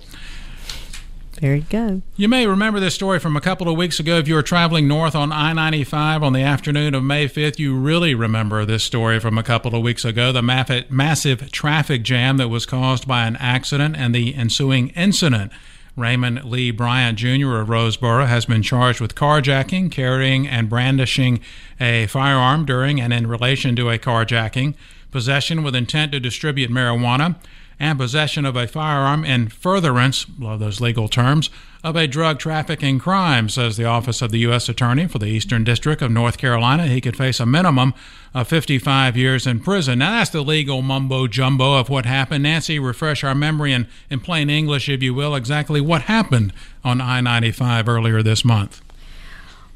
There 1.40 1.57
you 1.57 1.64
go. 1.71 2.02
You 2.16 2.28
may 2.28 2.47
remember 2.47 2.81
this 2.81 2.95
story 2.95 3.19
from 3.19 3.35
a 3.35 3.40
couple 3.40 3.66
of 3.66 3.78
weeks 3.78 3.99
ago. 3.99 4.19
If 4.19 4.28
you 4.28 4.35
were 4.35 4.43
traveling 4.43 4.87
north 4.87 5.14
on 5.14 5.33
I 5.33 5.55
95 5.55 6.23
on 6.23 6.35
the 6.35 6.43
afternoon 6.43 6.95
of 6.95 7.02
May 7.02 7.28
5th, 7.28 7.59
you 7.59 7.75
really 7.75 8.14
remember 8.14 8.66
this 8.66 8.85
story 8.85 9.21
from 9.21 9.38
a 9.38 9.43
couple 9.43 9.75
of 9.75 9.83
weeks 9.83 10.05
ago 10.05 10.33
the 10.33 10.43
massive 10.43 11.50
traffic 11.50 12.02
jam 12.02 12.37
that 12.37 12.49
was 12.49 12.66
caused 12.66 13.09
by 13.09 13.26
an 13.26 13.37
accident 13.37 13.97
and 13.97 14.14
the 14.14 14.35
ensuing 14.35 14.90
incident. 14.90 15.50
Raymond 15.97 16.45
Lee 16.45 16.71
Bryant 16.71 17.19
Jr. 17.19 17.57
of 17.57 17.69
Roseboro 17.69 18.26
has 18.26 18.45
been 18.45 18.62
charged 18.62 19.00
with 19.00 19.15
carjacking, 19.15 19.91
carrying, 19.91 20.47
and 20.47 20.69
brandishing 20.69 21.41
a 21.81 22.07
firearm 22.09 22.67
during 22.67 23.00
and 23.00 23.15
in 23.15 23.26
relation 23.26 23.75
to 23.76 23.88
a 23.88 23.99
carjacking, 23.99 24.75
possession 25.11 25.62
with 25.62 25.75
intent 25.75 26.12
to 26.12 26.21
distribute 26.21 26.71
marijuana 26.71 27.37
and 27.78 27.99
possession 27.99 28.45
of 28.45 28.56
a 28.56 28.66
firearm 28.66 29.25
in 29.25 29.49
furtherance, 29.49 30.26
love 30.38 30.61
those 30.61 30.80
legal 30.80 31.09
terms, 31.09 31.50
of 31.85 31.95
a 31.95 32.09
drug 32.09 32.38
trafficking 32.38 32.99
crime, 32.99 33.49
says 33.49 33.76
the 33.76 33.85
Office 33.85 34.21
of 34.23 34.33
the 34.33 34.40
U.S. 34.40 34.68
Attorney 34.68 35.06
for 35.06 35.18
the 35.18 35.26
Eastern 35.26 35.62
District 35.62 36.02
of 36.02 36.11
North 36.11 36.38
Carolina. 36.38 36.87
He 36.87 37.00
could 37.00 37.16
face 37.16 37.38
a 37.38 37.47
minimum 37.47 37.95
of 38.35 38.49
55 38.49 39.16
years 39.16 39.47
in 39.47 39.61
prison. 39.61 40.00
Now, 40.00 40.18
that's 40.18 40.30
the 40.30 40.42
legal 40.42 40.83
mumbo 40.83 41.26
jumbo 41.26 41.78
of 41.78 41.88
what 41.88 42.06
happened. 42.06 42.42
Nancy, 42.42 42.78
refresh 42.78 43.23
our 43.23 43.35
memory 43.35 43.73
in, 43.73 43.87
in 44.11 44.21
plain 44.21 44.50
English, 44.50 44.88
if 44.88 45.02
you 45.02 45.14
will, 45.14 45.35
exactly 45.35 45.80
what 45.80 46.02
happened 46.02 46.52
on 46.83 47.00
I 47.00 47.21
95 47.21 47.88
earlier 47.88 48.23
this 48.23 48.45
month. 48.45 48.83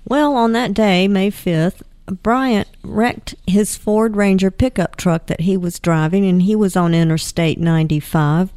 Well, 0.04 0.35
on 0.35 0.52
that 0.52 0.75
day, 0.75 1.07
May 1.07 1.30
5th, 1.30 1.83
Bryant 2.11 2.69
wrecked 2.83 3.35
his 3.47 3.76
Ford 3.76 4.17
Ranger 4.17 4.50
pickup 4.50 4.97
truck 4.97 5.26
that 5.26 5.43
he 5.43 5.57
was 5.57 5.79
driving, 5.79 6.26
and 6.26 6.43
he 6.43 6.57
was 6.57 6.76
on 6.76 6.95
Interstate 6.95 7.59
95. 7.59 8.52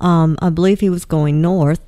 Um, 0.00 0.38
I 0.40 0.50
believe 0.50 0.80
he 0.80 0.90
was 0.90 1.04
going 1.04 1.40
north. 1.40 1.80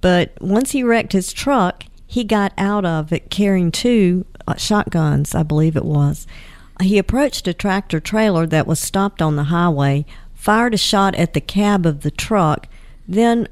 But 0.00 0.32
once 0.40 0.70
he 0.70 0.82
wrecked 0.82 1.12
his 1.12 1.32
truck, 1.32 1.84
he 2.06 2.24
got 2.24 2.52
out 2.56 2.84
of 2.84 3.12
it 3.12 3.30
carrying 3.30 3.70
two 3.70 4.24
uh, 4.46 4.56
shotguns, 4.56 5.34
I 5.34 5.42
believe 5.42 5.76
it 5.76 5.84
was. 5.84 6.26
He 6.80 6.98
approached 6.98 7.46
a 7.46 7.54
tractor 7.54 8.00
trailer 8.00 8.46
that 8.46 8.66
was 8.66 8.80
stopped 8.80 9.20
on 9.20 9.36
the 9.36 9.44
highway, 9.44 10.06
fired 10.34 10.74
a 10.74 10.78
shot 10.78 11.14
at 11.14 11.34
the 11.34 11.40
cab 11.40 11.84
of 11.84 12.00
the 12.00 12.10
truck, 12.10 12.66
then 13.06 13.46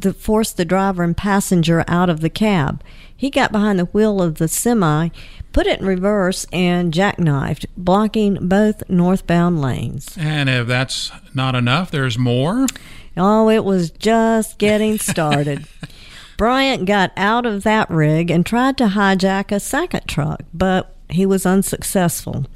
the, 0.00 0.12
forced 0.12 0.56
the 0.56 0.64
driver 0.64 1.02
and 1.02 1.16
passenger 1.16 1.84
out 1.88 2.10
of 2.10 2.20
the 2.20 2.30
cab. 2.30 2.82
He 3.16 3.30
got 3.30 3.52
behind 3.52 3.78
the 3.78 3.84
wheel 3.86 4.22
of 4.22 4.36
the 4.36 4.48
semi, 4.48 5.10
put 5.52 5.66
it 5.66 5.80
in 5.80 5.86
reverse, 5.86 6.46
and 6.52 6.92
jackknifed, 6.92 7.66
blocking 7.76 8.48
both 8.48 8.88
northbound 8.88 9.60
lanes. 9.60 10.16
And 10.18 10.48
if 10.48 10.66
that's 10.66 11.12
not 11.34 11.54
enough, 11.54 11.90
there's 11.90 12.18
more. 12.18 12.66
Oh, 13.16 13.50
it 13.50 13.64
was 13.64 13.90
just 13.90 14.58
getting 14.58 14.98
started. 14.98 15.66
Bryant 16.38 16.86
got 16.86 17.12
out 17.16 17.44
of 17.44 17.64
that 17.64 17.90
rig 17.90 18.30
and 18.30 18.46
tried 18.46 18.78
to 18.78 18.86
hijack 18.86 19.52
a 19.52 19.60
second 19.60 20.06
truck, 20.06 20.40
but 20.54 20.94
he 21.10 21.26
was 21.26 21.44
unsuccessful. 21.44 22.46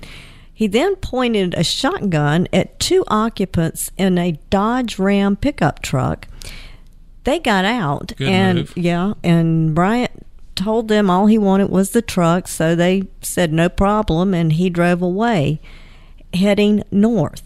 He 0.54 0.68
then 0.68 0.96
pointed 0.96 1.52
a 1.54 1.64
shotgun 1.64 2.48
at 2.52 2.78
two 2.78 3.04
occupants 3.08 3.90
in 3.98 4.16
a 4.16 4.38
Dodge 4.48 4.98
Ram 4.98 5.36
pickup 5.36 5.82
truck. 5.82 6.28
They 7.24 7.38
got 7.38 7.64
out, 7.64 8.12
Good 8.16 8.28
and 8.28 8.58
move. 8.58 8.72
yeah, 8.76 9.14
and 9.22 9.74
Bryant 9.74 10.10
told 10.54 10.88
them 10.88 11.10
all 11.10 11.26
he 11.26 11.38
wanted 11.38 11.70
was 11.70 11.90
the 11.90 12.02
truck, 12.02 12.46
so 12.48 12.74
they 12.76 13.04
said 13.22 13.52
no 13.52 13.68
problem, 13.68 14.34
and 14.34 14.52
he 14.52 14.70
drove 14.70 15.02
away, 15.02 15.60
heading 16.32 16.82
north. 16.90 17.42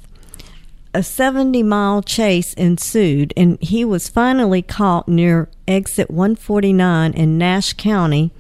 A 0.95 1.03
70 1.03 1.63
mile 1.63 2.03
chase 2.03 2.55
ensued, 2.55 3.33
and 3.37 3.61
he 3.63 3.85
was 3.85 4.09
finally 4.09 4.63
caught 4.63 5.07
near 5.07 5.49
exit 5.69 6.11
149 6.11 7.13
in 7.13 7.39
Nash 7.39 7.75
County, 7.75 8.33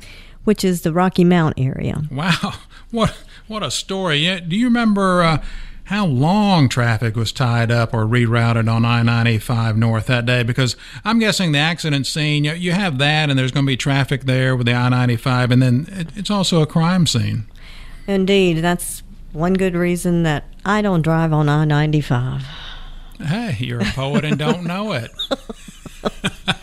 which 0.44 0.64
is 0.64 0.80
the 0.82 0.92
Rocky 0.92 1.24
Mount 1.24 1.54
area. 1.58 2.02
Wow, 2.10 2.54
what 2.90 3.16
what 3.46 3.62
a 3.62 3.70
story! 3.70 4.16
Yeah, 4.18 4.40
Do 4.40 4.56
you 4.56 4.64
remember 4.66 5.22
uh, 5.22 5.42
how 5.88 6.04
long 6.04 6.68
traffic 6.68 7.16
was 7.16 7.32
tied 7.32 7.70
up 7.70 7.94
or 7.94 8.04
rerouted 8.04 8.70
on 8.70 8.84
I-95 8.84 9.76
North 9.76 10.04
that 10.08 10.26
day? 10.26 10.42
Because 10.42 10.76
I'm 11.02 11.18
guessing 11.18 11.52
the 11.52 11.60
accident 11.60 12.06
scene, 12.06 12.44
you, 12.44 12.52
you 12.52 12.72
have 12.72 12.98
that, 12.98 13.30
and 13.30 13.38
there's 13.38 13.52
going 13.52 13.64
to 13.64 13.70
be 13.70 13.76
traffic 13.78 14.24
there 14.24 14.54
with 14.54 14.66
the 14.66 14.74
I-95, 14.74 15.50
and 15.50 15.62
then 15.62 15.88
it, 15.90 16.08
it's 16.14 16.30
also 16.30 16.60
a 16.60 16.66
crime 16.66 17.06
scene. 17.06 17.46
Indeed, 18.06 18.58
that's 18.58 19.02
one 19.32 19.54
good 19.54 19.74
reason 19.74 20.24
that 20.24 20.44
I 20.62 20.82
don't 20.82 21.00
drive 21.00 21.32
on 21.32 21.48
I 21.48 21.64
95. 21.64 22.42
Hey, 23.20 23.56
you're 23.58 23.80
a 23.80 23.86
poet 23.86 24.26
and 24.26 24.38
don't 24.38 24.64
know 24.64 24.92
it. 24.92 25.10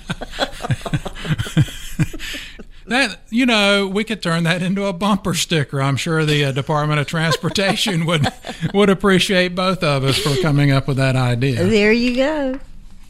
that 2.88 3.22
you 3.30 3.46
know, 3.46 3.88
we 3.88 4.04
could 4.04 4.22
turn 4.22 4.44
that 4.44 4.62
into 4.62 4.86
a 4.86 4.94
bumper 4.94 5.34
sticker. 5.34 5.82
I'm 5.82 5.98
sure 5.98 6.25
the 6.25 6.46
uh, 6.46 6.51
Department 6.51 7.00
of 7.00 7.08
Transportation 7.08 8.06
would 8.06 8.27
would 8.74 8.89
appreciate 8.89 9.56
both 9.56 9.84
of 9.84 10.04
us 10.04 10.18
for 10.18 10.36
coming 10.42 10.72
up 10.72 10.88
with 10.88 10.98
that 10.98 11.15
idea. 11.15 11.63
There 11.65 11.92
you 11.92 12.15
go. 12.15 12.60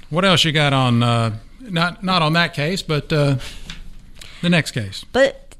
What 0.10 0.26
else 0.26 0.44
you 0.44 0.52
got 0.52 0.74
on? 0.74 1.04
Uh, 1.04 1.38
not 1.60 2.04
not 2.04 2.22
on 2.22 2.34
that 2.34 2.54
case, 2.54 2.82
but 2.82 3.12
uh, 3.12 3.38
the 4.42 4.50
next 4.50 4.72
case. 4.72 5.06
But, 5.12 5.56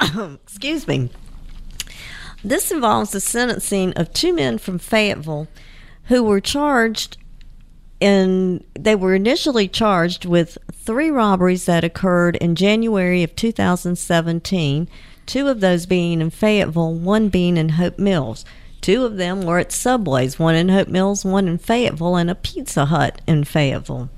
excuse 0.44 0.86
me. 0.88 1.10
This 2.42 2.70
involves 2.70 3.10
the 3.10 3.20
sentencing 3.20 3.92
of 3.94 4.12
two 4.12 4.34
men 4.34 4.58
from 4.58 4.78
Fayetteville 4.78 5.46
who 6.04 6.24
were 6.24 6.40
charged 6.40 7.18
and 8.00 8.64
they 8.74 8.94
were 8.94 9.14
initially 9.14 9.68
charged 9.68 10.24
with 10.24 10.56
three 10.72 11.10
robberies 11.10 11.66
that 11.66 11.84
occurred 11.84 12.36
in 12.36 12.54
January 12.54 13.22
of 13.22 13.36
2017, 13.36 14.88
two 15.26 15.48
of 15.48 15.60
those 15.60 15.86
being 15.86 16.20
in 16.20 16.30
Fayetteville, 16.30 16.94
one 16.94 17.28
being 17.28 17.56
in 17.56 17.70
Hope 17.70 17.98
Mills. 17.98 18.44
Two 18.80 19.04
of 19.04 19.16
them 19.16 19.42
were 19.42 19.58
at 19.58 19.72
Subways, 19.72 20.38
one 20.38 20.54
in 20.54 20.70
Hope 20.70 20.88
Mills, 20.88 21.24
one 21.24 21.46
in 21.46 21.58
Fayetteville, 21.58 22.16
and 22.16 22.30
a 22.30 22.34
Pizza 22.34 22.86
Hut 22.86 23.20
in 23.26 23.44
Fayetteville. 23.44 24.08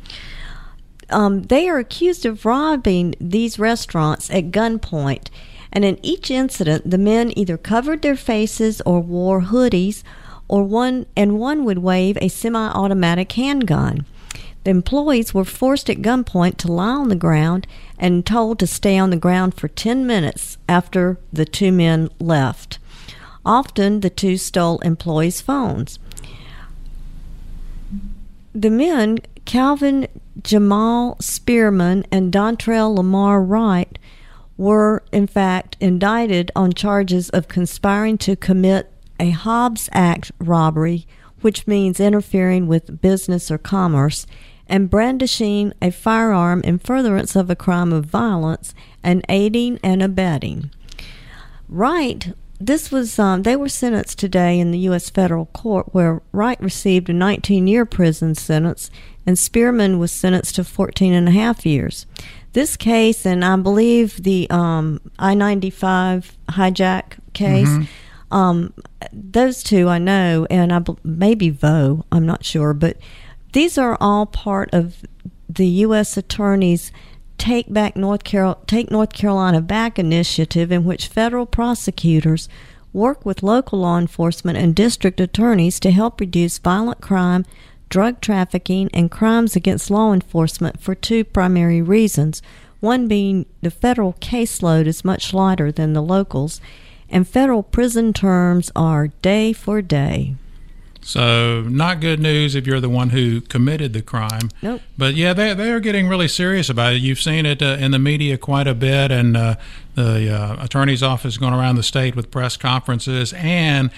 Um, 1.10 1.42
they 1.42 1.68
are 1.68 1.78
accused 1.78 2.24
of 2.24 2.46
robbing 2.46 3.16
these 3.20 3.58
restaurants 3.58 4.30
at 4.30 4.52
gunpoint, 4.52 5.28
and 5.72 5.84
in 5.84 5.98
each 6.02 6.30
incident, 6.30 6.88
the 6.88 6.98
men 6.98 7.36
either 7.36 7.58
covered 7.58 8.02
their 8.02 8.16
faces 8.16 8.80
or 8.86 9.00
wore 9.00 9.42
hoodies 9.42 10.04
or 10.52 10.62
one 10.64 11.06
and 11.16 11.38
one 11.38 11.64
would 11.64 11.78
wave 11.78 12.18
a 12.20 12.28
semi-automatic 12.28 13.32
handgun. 13.32 14.04
The 14.64 14.70
employees 14.70 15.32
were 15.32 15.46
forced 15.46 15.88
at 15.88 16.02
gunpoint 16.02 16.58
to 16.58 16.70
lie 16.70 16.90
on 16.90 17.08
the 17.08 17.16
ground 17.16 17.66
and 17.98 18.26
told 18.26 18.58
to 18.58 18.66
stay 18.66 18.98
on 18.98 19.08
the 19.08 19.16
ground 19.16 19.54
for 19.54 19.68
10 19.68 20.06
minutes 20.06 20.58
after 20.68 21.16
the 21.32 21.46
two 21.46 21.72
men 21.72 22.10
left. 22.20 22.78
Often 23.46 24.00
the 24.00 24.10
two 24.10 24.36
stole 24.36 24.78
employees' 24.80 25.40
phones. 25.40 25.98
The 28.54 28.68
men 28.68 29.20
Calvin 29.46 30.06
Jamal 30.42 31.16
Spearman 31.18 32.04
and 32.12 32.30
Dontrell 32.30 32.94
Lamar 32.94 33.42
Wright 33.42 33.98
were, 34.58 35.02
in 35.12 35.26
fact, 35.26 35.78
indicted 35.80 36.50
on 36.54 36.74
charges 36.74 37.30
of 37.30 37.48
conspiring 37.48 38.18
to 38.18 38.36
commit 38.36 38.91
a 39.22 39.30
Hobbs 39.30 39.88
Act 39.92 40.32
robbery, 40.40 41.06
which 41.42 41.66
means 41.68 42.00
interfering 42.00 42.66
with 42.66 43.00
business 43.00 43.52
or 43.52 43.56
commerce, 43.56 44.26
and 44.66 44.90
brandishing 44.90 45.72
a 45.80 45.92
firearm 45.92 46.60
in 46.62 46.78
furtherance 46.78 47.36
of 47.36 47.48
a 47.48 47.56
crime 47.56 47.92
of 47.92 48.04
violence 48.04 48.74
and 49.02 49.24
aiding 49.28 49.78
and 49.82 50.02
abetting. 50.02 50.70
Wright, 51.68 52.32
this 52.60 52.90
was 52.90 53.16
um, 53.18 53.44
they 53.44 53.54
were 53.54 53.68
sentenced 53.68 54.18
today 54.18 54.58
in 54.58 54.72
the 54.72 54.78
U.S. 54.80 55.08
federal 55.08 55.46
court, 55.46 55.94
where 55.94 56.20
Wright 56.32 56.60
received 56.60 57.08
a 57.08 57.12
19-year 57.12 57.86
prison 57.86 58.34
sentence, 58.34 58.90
and 59.24 59.38
Spearman 59.38 60.00
was 60.00 60.10
sentenced 60.10 60.56
to 60.56 60.64
14 60.64 61.12
and 61.12 61.28
a 61.28 61.32
half 61.32 61.64
years. 61.64 62.06
This 62.54 62.76
case, 62.76 63.24
and 63.24 63.44
I 63.44 63.54
believe 63.56 64.24
the 64.24 64.50
um, 64.50 65.00
I-95 65.18 66.32
hijack 66.48 67.18
case. 67.32 67.68
Mm-hmm. 67.68 67.84
Um, 68.32 68.72
those 69.12 69.62
two 69.62 69.88
I 69.88 69.98
know, 69.98 70.46
and 70.50 70.72
I 70.72 70.82
maybe 71.04 71.50
Vo, 71.50 72.04
I'm 72.10 72.26
not 72.26 72.44
sure, 72.44 72.72
but 72.72 72.96
these 73.52 73.76
are 73.76 73.98
all 74.00 74.24
part 74.24 74.70
of 74.72 75.04
the 75.48 75.66
U.S. 75.66 76.16
Attorney's 76.16 76.90
Take 77.36 77.72
Back 77.72 77.94
North 77.94 78.24
Carol- 78.24 78.62
Take 78.66 78.90
North 78.90 79.12
Carolina 79.12 79.60
Back 79.60 79.98
initiative, 79.98 80.72
in 80.72 80.84
which 80.84 81.08
federal 81.08 81.44
prosecutors 81.44 82.48
work 82.94 83.24
with 83.26 83.42
local 83.42 83.80
law 83.80 83.98
enforcement 83.98 84.56
and 84.56 84.74
district 84.74 85.20
attorneys 85.20 85.78
to 85.80 85.90
help 85.90 86.18
reduce 86.18 86.58
violent 86.58 87.02
crime, 87.02 87.44
drug 87.90 88.20
trafficking, 88.22 88.88
and 88.94 89.10
crimes 89.10 89.54
against 89.54 89.90
law 89.90 90.14
enforcement 90.14 90.80
for 90.80 90.94
two 90.94 91.24
primary 91.24 91.82
reasons. 91.82 92.40
One 92.80 93.08
being 93.08 93.44
the 93.60 93.70
federal 93.70 94.14
caseload 94.14 94.86
is 94.86 95.04
much 95.04 95.34
lighter 95.34 95.70
than 95.70 95.92
the 95.92 96.02
locals, 96.02 96.60
and 97.12 97.28
federal 97.28 97.62
prison 97.62 98.12
terms 98.12 98.72
are 98.74 99.08
day 99.22 99.52
for 99.52 99.80
day. 99.82 100.34
So, 101.04 101.62
not 101.62 102.00
good 102.00 102.20
news 102.20 102.54
if 102.54 102.64
you're 102.64 102.78
the 102.80 102.88
one 102.88 103.10
who 103.10 103.40
committed 103.40 103.92
the 103.92 104.02
crime. 104.02 104.50
Nope. 104.62 104.82
But 104.96 105.14
yeah, 105.14 105.32
they 105.32 105.52
they're 105.52 105.80
getting 105.80 106.06
really 106.08 106.28
serious 106.28 106.68
about 106.70 106.92
it. 106.94 107.02
You've 107.02 107.20
seen 107.20 107.44
it 107.44 107.60
uh, 107.60 107.76
in 107.80 107.90
the 107.90 107.98
media 107.98 108.38
quite 108.38 108.68
a 108.68 108.74
bit, 108.74 109.10
and 109.10 109.36
uh, 109.36 109.56
the 109.96 110.32
uh, 110.32 110.64
attorney's 110.64 111.02
office 111.02 111.38
going 111.38 111.54
around 111.54 111.74
the 111.74 111.82
state 111.82 112.14
with 112.14 112.30
press 112.30 112.56
conferences, 112.56 113.32
and 113.32 113.90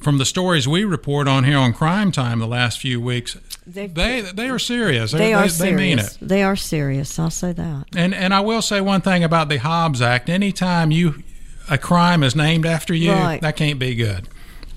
from 0.00 0.18
the 0.18 0.24
stories 0.24 0.66
we 0.68 0.84
report 0.84 1.26
on 1.28 1.44
here 1.44 1.58
on 1.58 1.72
Crime 1.72 2.10
Time 2.12 2.38
the 2.38 2.46
last 2.46 2.78
few 2.80 3.00
weeks, 3.00 3.36
They- 3.66 3.88
they 3.88 4.20
they 4.20 4.48
are 4.48 4.58
serious. 4.60 5.10
They 5.10 5.34
are 5.34 5.42
they, 5.42 5.48
serious. 5.48 5.76
mean 5.80 5.98
it. 5.98 6.16
They 6.22 6.42
are 6.44 6.56
serious. 6.56 7.18
I'll 7.18 7.28
say 7.30 7.52
that. 7.52 7.86
And 7.96 8.14
and 8.14 8.32
I 8.32 8.38
will 8.40 8.62
say 8.62 8.80
one 8.80 9.00
thing 9.00 9.24
about 9.24 9.48
the 9.48 9.56
Hobbs 9.58 10.00
Act. 10.00 10.28
Anytime 10.30 10.92
you 10.92 11.24
a 11.68 11.78
crime 11.78 12.22
is 12.22 12.34
named 12.36 12.66
after 12.66 12.94
you, 12.94 13.12
Right. 13.12 13.40
that 13.40 13.56
can't 13.56 13.78
be 13.78 13.94
good. 13.94 14.28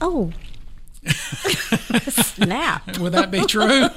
Oh. 0.02 0.32
Snap. 2.10 2.98
Would 2.98 3.14
that 3.14 3.32
be 3.32 3.46
true? 3.46 3.88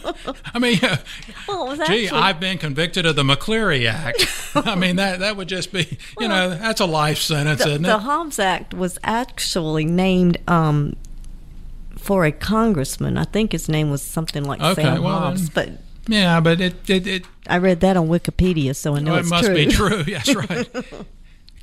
I 0.54 0.58
mean, 0.58 0.78
uh, 0.82 0.96
Well, 1.48 1.74
gee, 1.76 1.82
actually, 1.82 2.08
I've 2.10 2.40
been 2.40 2.58
convicted 2.58 3.06
of 3.06 3.16
the 3.16 3.22
McCleary 3.22 3.86
Act. 3.86 4.26
I 4.54 4.74
mean, 4.74 4.96
that 4.96 5.20
that 5.20 5.36
would 5.36 5.48
just 5.48 5.72
be, 5.72 5.98
you 6.20 6.28
know, 6.28 6.50
that's 6.50 6.80
a 6.80 6.86
life 6.86 7.18
sentence, 7.18 7.62
the, 7.64 7.70
isn't 7.70 7.84
it? 7.84 7.88
the? 7.88 7.98
Hobbs 7.98 8.38
Act 8.38 8.74
was 8.74 8.98
actually 9.04 9.84
named 9.84 10.38
um, 10.48 10.96
for 11.96 12.24
a 12.24 12.32
congressman. 12.32 13.18
I 13.18 13.24
think 13.24 13.52
his 13.52 13.68
name 13.68 13.90
was 13.90 14.02
something 14.02 14.44
like 14.44 14.60
Okay, 14.60 14.82
Sam 14.82 15.02
well 15.02 15.18
Hobbs, 15.18 15.50
then- 15.50 15.78
but 16.04 16.12
Yeah, 16.12 16.40
but 16.40 16.60
it 16.60 16.88
it, 16.88 17.06
it, 17.06 17.24
I 17.48 17.58
read 17.58 17.80
that 17.80 17.96
on 17.96 18.08
Wikipedia, 18.08 18.74
so 18.76 18.94
I 18.96 19.00
know 19.00 19.12
well, 19.12 19.20
it 19.20 19.26
must 19.28 19.44
true. 19.46 19.54
be 19.54 19.66
true. 19.66 20.02
That's 20.04 20.34
right. 20.34 20.68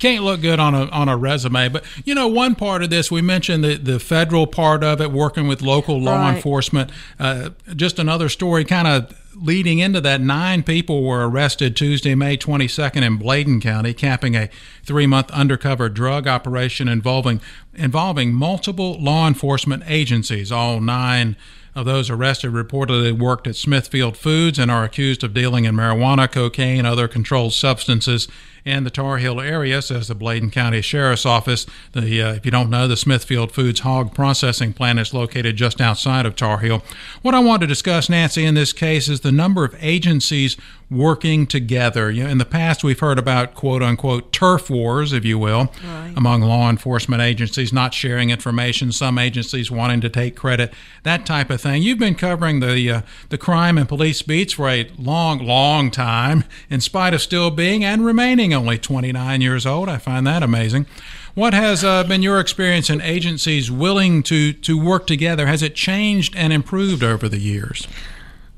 Can't 0.00 0.24
look 0.24 0.40
good 0.40 0.58
on 0.58 0.74
a 0.74 0.86
on 0.86 1.08
a 1.08 1.16
resume, 1.16 1.68
but 1.68 1.84
you 2.04 2.14
know 2.14 2.26
one 2.26 2.54
part 2.54 2.82
of 2.82 2.88
this 2.90 3.10
we 3.10 3.20
mentioned 3.22 3.62
the 3.62 3.76
the 3.76 4.00
federal 4.00 4.46
part 4.46 4.82
of 4.82 5.00
it, 5.00 5.12
working 5.12 5.46
with 5.46 5.60
local 5.62 6.00
law 6.00 6.22
Right. 6.22 6.36
enforcement. 6.36 6.90
Uh, 7.18 7.50
just 7.76 7.98
another 7.98 8.28
story, 8.30 8.64
kind 8.64 8.88
of 8.88 9.14
leading 9.36 9.78
into 9.78 10.00
that. 10.00 10.20
Nine 10.20 10.62
people 10.62 11.02
were 11.04 11.28
arrested 11.28 11.76
Tuesday, 11.76 12.14
May 12.14 12.36
22nd, 12.36 13.02
in 13.02 13.16
Bladen 13.16 13.60
County, 13.60 13.92
capping 13.94 14.34
a 14.34 14.48
three 14.84 15.06
month 15.06 15.30
undercover 15.32 15.88
drug 15.90 16.26
operation 16.26 16.88
involving 16.88 17.40
involving 17.74 18.32
multiple 18.32 18.96
law 19.00 19.28
enforcement 19.28 19.82
agencies. 19.86 20.50
All 20.50 20.80
nine 20.80 21.36
of 21.74 21.84
those 21.84 22.08
arrested 22.10 22.52
reportedly 22.52 23.12
worked 23.16 23.46
at 23.46 23.54
Smithfield 23.54 24.16
Foods 24.16 24.58
and 24.58 24.70
are 24.70 24.82
accused 24.82 25.22
of 25.22 25.32
dealing 25.34 25.66
in 25.66 25.74
marijuana, 25.76 26.30
cocaine, 26.30 26.84
other 26.84 27.06
controlled 27.06 27.52
substances 27.52 28.26
in 28.64 28.84
the 28.84 28.90
Tar 28.90 29.18
Heel 29.18 29.40
area, 29.40 29.80
says 29.82 30.08
the 30.08 30.14
Bladen 30.14 30.50
County 30.50 30.80
Sheriff's 30.80 31.26
Office. 31.26 31.66
The 31.92 32.22
uh, 32.22 32.32
if 32.34 32.44
you 32.44 32.50
don't 32.50 32.70
know, 32.70 32.86
the 32.88 32.96
Smithfield 32.96 33.52
Foods 33.52 33.80
hog 33.80 34.14
processing 34.14 34.72
plant 34.72 34.98
is 34.98 35.14
located 35.14 35.56
just 35.56 35.80
outside 35.80 36.26
of 36.26 36.36
Tar 36.36 36.58
Heel. 36.58 36.82
What 37.22 37.34
I 37.34 37.38
want 37.40 37.60
to 37.62 37.66
discuss, 37.66 38.08
Nancy, 38.08 38.44
in 38.44 38.54
this 38.54 38.72
case 38.72 39.08
is 39.08 39.20
the 39.20 39.32
number 39.32 39.64
of 39.64 39.74
agencies 39.80 40.56
working 40.90 41.46
together. 41.46 42.10
You 42.10 42.24
know, 42.24 42.30
in 42.30 42.38
the 42.38 42.44
past, 42.44 42.82
we've 42.82 42.98
heard 42.98 43.18
about 43.18 43.54
quote 43.54 43.80
unquote 43.82 44.32
turf 44.32 44.68
wars, 44.68 45.12
if 45.12 45.24
you 45.24 45.38
will, 45.38 45.72
Right. 45.84 46.12
among 46.16 46.40
law 46.42 46.68
enforcement 46.68 47.22
agencies 47.22 47.72
not 47.72 47.94
sharing 47.94 48.30
information, 48.30 48.90
some 48.90 49.16
agencies 49.18 49.70
wanting 49.70 50.00
to 50.00 50.08
take 50.08 50.34
credit, 50.34 50.72
that 51.04 51.24
type 51.24 51.48
of 51.50 51.60
thing. 51.60 51.82
You've 51.82 51.98
been 52.00 52.16
covering 52.16 52.58
the 52.60 52.90
uh, 52.90 53.02
the 53.28 53.38
crime 53.38 53.78
and 53.78 53.88
police 53.88 54.22
beats 54.22 54.54
for 54.54 54.68
a 54.68 54.90
long, 54.98 55.38
long 55.46 55.90
time, 55.92 56.42
in 56.68 56.80
spite 56.80 57.14
of 57.14 57.22
still 57.22 57.50
being 57.50 57.84
and 57.84 58.04
remaining 58.04 58.49
only 58.54 58.78
29 58.78 59.40
years 59.40 59.66
old. 59.66 59.88
I 59.88 59.98
find 59.98 60.26
that 60.26 60.42
amazing. 60.42 60.86
What 61.34 61.54
has 61.54 61.84
uh, 61.84 62.04
been 62.04 62.22
your 62.22 62.40
experience 62.40 62.90
in 62.90 63.00
agencies 63.00 63.70
willing 63.70 64.22
to 64.24 64.52
to 64.52 64.82
work 64.82 65.06
together? 65.06 65.46
Has 65.46 65.62
it 65.62 65.74
changed 65.74 66.34
and 66.36 66.52
improved 66.52 67.02
over 67.02 67.28
the 67.28 67.38
years? 67.38 67.86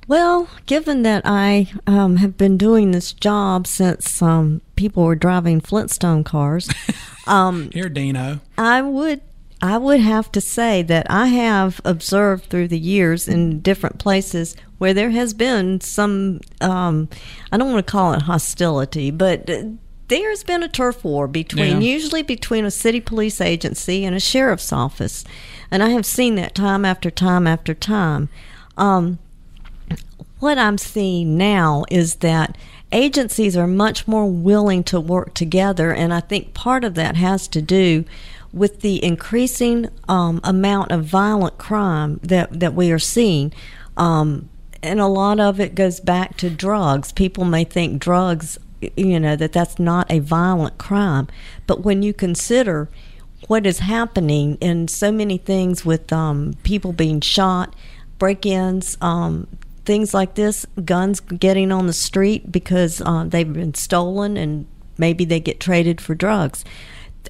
Well, 0.09 0.49
given 0.67 1.03
that 1.05 1.23
I 1.25 1.73
um, 1.87 2.17
have 2.17 2.37
been 2.37 2.57
doing 2.57 2.91
this 2.91 3.13
job 3.13 3.67
since 3.67 4.21
um, 4.21 4.61
people 4.75 5.05
were 5.05 5.15
driving 5.15 5.61
Flintstone 5.61 6.25
cars, 6.25 6.69
um, 7.27 7.71
Here, 7.71 7.89
Dino. 7.89 8.41
I 8.59 8.83
would 8.83 9.21
I 9.63 9.79
would 9.79 10.01
have 10.01 10.33
to 10.33 10.41
say 10.41 10.83
that 10.83 11.07
I 11.09 11.29
have 11.29 11.81
observed 11.85 12.47
through 12.47 12.69
the 12.69 12.79
years 12.79 13.29
in 13.29 13.61
different 13.61 13.99
places 13.99 14.57
where 14.79 14.93
there 14.93 15.11
has 15.11 15.35
been 15.35 15.81
some 15.81 16.41
um, 16.61 17.09
I 17.53 17.57
don't 17.57 17.73
want 17.73 17.87
to 17.87 17.91
call 17.91 18.13
it 18.13 18.23
hostility, 18.23 19.13
but 19.13 19.49
there's 20.13 20.45
been 20.45 20.63
a 20.63 20.69
turf 20.69 21.03
war 21.05 21.27
between 21.27 21.81
Yeah. 21.81 21.95
usually 21.95 22.23
between 22.23 22.67
a 22.67 22.71
city 22.71 23.01
police 23.01 23.41
agency 23.41 24.05
and 24.05 24.15
a 24.15 24.21
sheriff's 24.21 24.73
office, 24.73 25.25
and 25.71 25.83
I 25.83 25.89
have 25.89 26.05
seen 26.05 26.35
that 26.35 26.55
time 26.55 26.85
after 26.85 27.11
time 27.11 27.47
after 27.47 27.73
time. 27.73 28.29
Um, 28.77 29.19
what 30.39 30.59
I'm 30.59 30.77
seeing 30.77 31.39
now 31.39 31.85
is 31.91 32.17
that 32.17 32.59
agencies 32.91 33.57
are 33.57 33.67
much 33.67 34.07
more 34.07 34.27
willing 34.31 34.85
to 34.85 35.01
work 35.01 35.33
together, 35.33 35.93
and 35.93 36.13
I 36.13 36.21
think 36.21 36.53
part 36.53 36.85
of 36.85 36.95
that 36.95 37.17
has 37.17 37.49
to 37.49 37.63
do 37.63 38.05
with 38.53 38.83
the 38.83 39.03
increasing 39.03 39.89
um, 40.09 40.41
amount 40.45 40.91
of 40.93 41.05
violent 41.07 41.57
crime 41.57 42.21
that, 42.23 42.61
that 42.61 42.75
we 42.75 42.93
are 42.93 42.99
seeing. 42.99 43.51
Um, 43.97 44.51
and 44.83 45.01
a 45.01 45.07
lot 45.07 45.41
of 45.41 45.59
it 45.61 45.75
goes 45.75 46.01
back 46.01 46.37
to 46.39 46.51
drugs. 46.51 47.13
People 47.13 47.45
may 47.45 47.65
think 47.65 47.99
drugs, 47.99 48.59
you 48.97 49.21
know, 49.21 49.37
that 49.37 49.53
that's 49.53 49.79
not 49.79 50.11
a 50.11 50.19
violent 50.19 50.79
crime. 50.79 51.29
But 51.67 51.83
when 51.83 52.03
you 52.03 52.13
consider 52.13 52.89
what 53.49 53.67
is 53.67 53.81
happening 53.81 54.57
in 54.61 54.89
so 54.89 55.11
many 55.11 55.39
things 55.39 55.85
with 55.85 56.13
um, 56.13 56.55
people 56.63 56.93
being 56.93 57.21
shot, 57.21 57.75
break 58.19 58.47
ins, 58.47 58.97
um, 59.01 59.49
things 59.85 60.15
like 60.15 60.35
this, 60.35 60.65
guns 60.85 61.21
getting 61.21 61.73
on 61.73 61.87
the 61.87 61.93
street 61.93 62.53
because 62.53 63.03
uh, 63.05 63.25
they've 63.25 63.53
been 63.53 63.75
stolen 63.75 64.37
and 64.37 64.67
maybe 64.97 65.25
they 65.25 65.41
get 65.41 65.61
traded 65.61 66.01
for 66.01 66.15
drugs. 66.15 66.65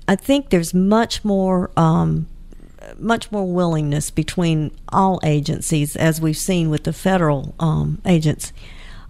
I 0.06 0.16
think 0.16 0.50
there's 0.50 0.74
much 0.74 1.24
more. 1.24 1.70
Um, 1.76 2.26
much 2.98 3.30
more 3.30 3.46
willingness 3.46 4.10
between 4.10 4.70
all 4.88 5.20
agencies, 5.22 5.94
as 5.94 6.20
we've 6.20 6.36
seen 6.36 6.68
with 6.68 6.82
the 6.82 6.92
federal 6.92 7.54
um, 7.60 8.02
agents. 8.04 8.52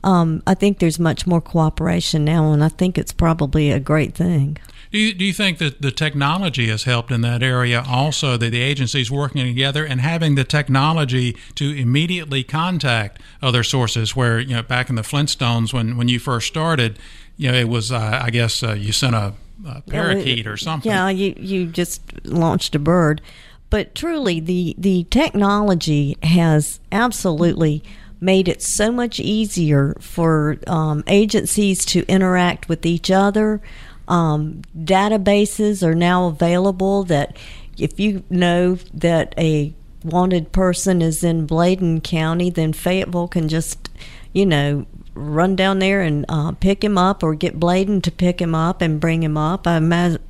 Um, 0.05 0.43
I 0.47 0.55
think 0.55 0.79
there's 0.79 0.99
much 0.99 1.27
more 1.27 1.41
cooperation 1.41 2.25
now, 2.25 2.53
and 2.53 2.65
I 2.65 2.69
think 2.69 2.99
it's 2.99 3.12
probably 3.12 3.71
a 3.71 3.79
great 3.79 4.15
thing. 4.15 4.59
Do 4.91 4.99
you, 4.99 5.15
do 5.15 5.25
you 5.25 5.33
think 5.33 5.57
that 5.59 5.81
the 5.81 5.91
technology 5.91 6.69
has 6.69 6.85
helped 6.85 7.11
in 7.11 7.23
that 7.23 7.43
area 7.43 7.83
also, 7.88 8.37
that 8.37 8.51
the 8.51 8.61
agencies 8.61 9.11
working 9.11 9.43
together 9.43 9.87
and 9.87 10.03
having 10.03 10.35
the 10.35 10.45
technology 10.45 11.35
to 11.55 11.71
immediately 11.75 12.45
contact 12.45 13.21
other 13.41 13.62
sources 13.62 14.15
where, 14.15 14.38
you 14.38 14.55
know, 14.55 14.62
back 14.62 14.91
in 14.91 14.97
the 14.97 15.03
Flintstones 15.03 15.73
when, 15.73 15.97
when 15.97 16.09
you 16.09 16.19
first 16.19 16.47
started, 16.47 16.99
you 17.38 17.51
know, 17.51 17.57
it 17.57 17.69
was, 17.69 17.91
uh, 17.91 18.21
I 18.23 18.29
guess, 18.29 18.62
uh, 18.62 18.75
you 18.75 18.93
sent 18.93 19.15
a, 19.15 19.33
a 19.67 19.81
parakeet 19.83 20.47
or 20.47 20.59
something. 20.59 20.93
Yeah, 20.93 21.09
you 21.09 21.35
you 21.38 21.67
just 21.67 22.03
launched 22.27 22.75
a 22.75 22.79
bird, 22.79 23.23
but 23.71 23.95
truly 23.95 24.41
the 24.41 24.75
the 24.77 25.05
technology 25.05 26.19
has 26.23 26.81
absolutely 26.91 27.83
made 28.23 28.49
it 28.49 28.63
so 28.63 28.93
much 28.93 29.19
easier 29.19 29.97
for 30.01 30.57
um, 30.69 31.03
agencies 31.09 31.85
to 31.85 32.07
interact 32.07 32.69
with 32.69 32.87
each 32.87 33.11
other. 33.11 33.61
Um, 34.07 34.63
databases 34.79 35.83
are 35.83 35.95
now 35.95 36.29
available 36.29 37.03
that 37.05 37.37
if 37.77 37.99
you 37.99 38.23
know 38.31 38.77
that 38.95 39.35
a 39.37 39.75
wanted 40.05 40.53
person 40.53 41.03
is 41.03 41.25
in 41.25 41.47
Bladen 41.47 42.01
County, 42.01 42.49
then 42.49 42.73
Fayetteville 42.73 43.29
can 43.29 43.49
just, 43.49 43.89
you 44.33 44.47
know, 44.47 44.87
run 45.15 45.57
down 45.57 45.81
there 45.81 46.01
and 46.01 46.25
uh, 46.29 46.53
pick 46.53 46.83
him 46.83 46.97
up 46.97 47.23
or 47.23 47.35
get 47.35 47.61
Bladen 47.61 48.01
to 48.03 48.11
pick 48.11 48.41
him 48.41 48.55
up 48.55 48.81
and 48.81 49.01
bring 49.01 49.23
him 49.23 49.37
up. 49.37 49.67
I, 49.67 49.77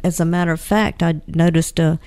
as 0.02 0.18
a 0.18 0.24
matter 0.24 0.52
of 0.52 0.60
fact, 0.60 1.02
I 1.02 1.20
noticed 1.26 1.78
a 1.78 1.98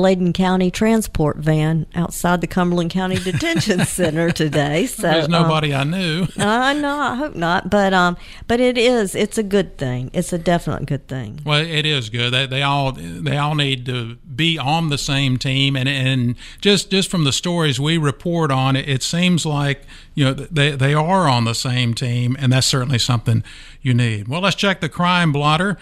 Bladen 0.00 0.32
County 0.32 0.70
transport 0.70 1.36
van 1.36 1.84
outside 1.94 2.40
the 2.40 2.46
Cumberland 2.46 2.90
County 2.90 3.16
Detention 3.22 3.84
Center 3.84 4.30
today. 4.30 4.86
So 4.86 5.02
there's 5.02 5.28
nobody 5.28 5.74
um, 5.74 5.92
I 5.92 5.98
knew. 5.98 6.26
I 6.38 6.72
know. 6.72 6.98
I 6.98 7.16
hope 7.16 7.34
not. 7.34 7.68
But 7.68 7.92
um, 7.92 8.16
but 8.48 8.60
it 8.60 8.78
is. 8.78 9.14
It's 9.14 9.36
a 9.36 9.42
good 9.42 9.76
thing. 9.76 10.10
It's 10.14 10.32
a 10.32 10.38
definite 10.38 10.86
good 10.86 11.06
thing. 11.06 11.40
Well, 11.44 11.60
it 11.60 11.84
is 11.84 12.08
good. 12.08 12.32
They, 12.32 12.46
they 12.46 12.62
all 12.62 12.92
they 12.92 13.36
all 13.36 13.54
need 13.54 13.84
to 13.86 14.14
be 14.14 14.56
on 14.56 14.88
the 14.88 14.96
same 14.96 15.36
team, 15.36 15.76
and 15.76 15.86
and 15.86 16.34
just 16.62 16.90
just 16.90 17.10
from 17.10 17.24
the 17.24 17.32
stories 17.32 17.78
we 17.78 17.98
report 17.98 18.50
on, 18.50 18.76
it, 18.76 18.88
it 18.88 19.02
seems 19.02 19.44
like 19.44 19.82
you 20.14 20.24
know 20.24 20.32
they 20.32 20.70
they 20.70 20.94
are 20.94 21.28
on 21.28 21.44
the 21.44 21.54
same 21.54 21.92
team, 21.92 22.38
and 22.40 22.54
that's 22.54 22.66
certainly 22.66 22.98
something 22.98 23.44
you 23.82 23.92
need. 23.92 24.28
Well, 24.28 24.40
let's 24.40 24.56
check 24.56 24.80
the 24.80 24.88
crime 24.88 25.30
blotter. 25.30 25.76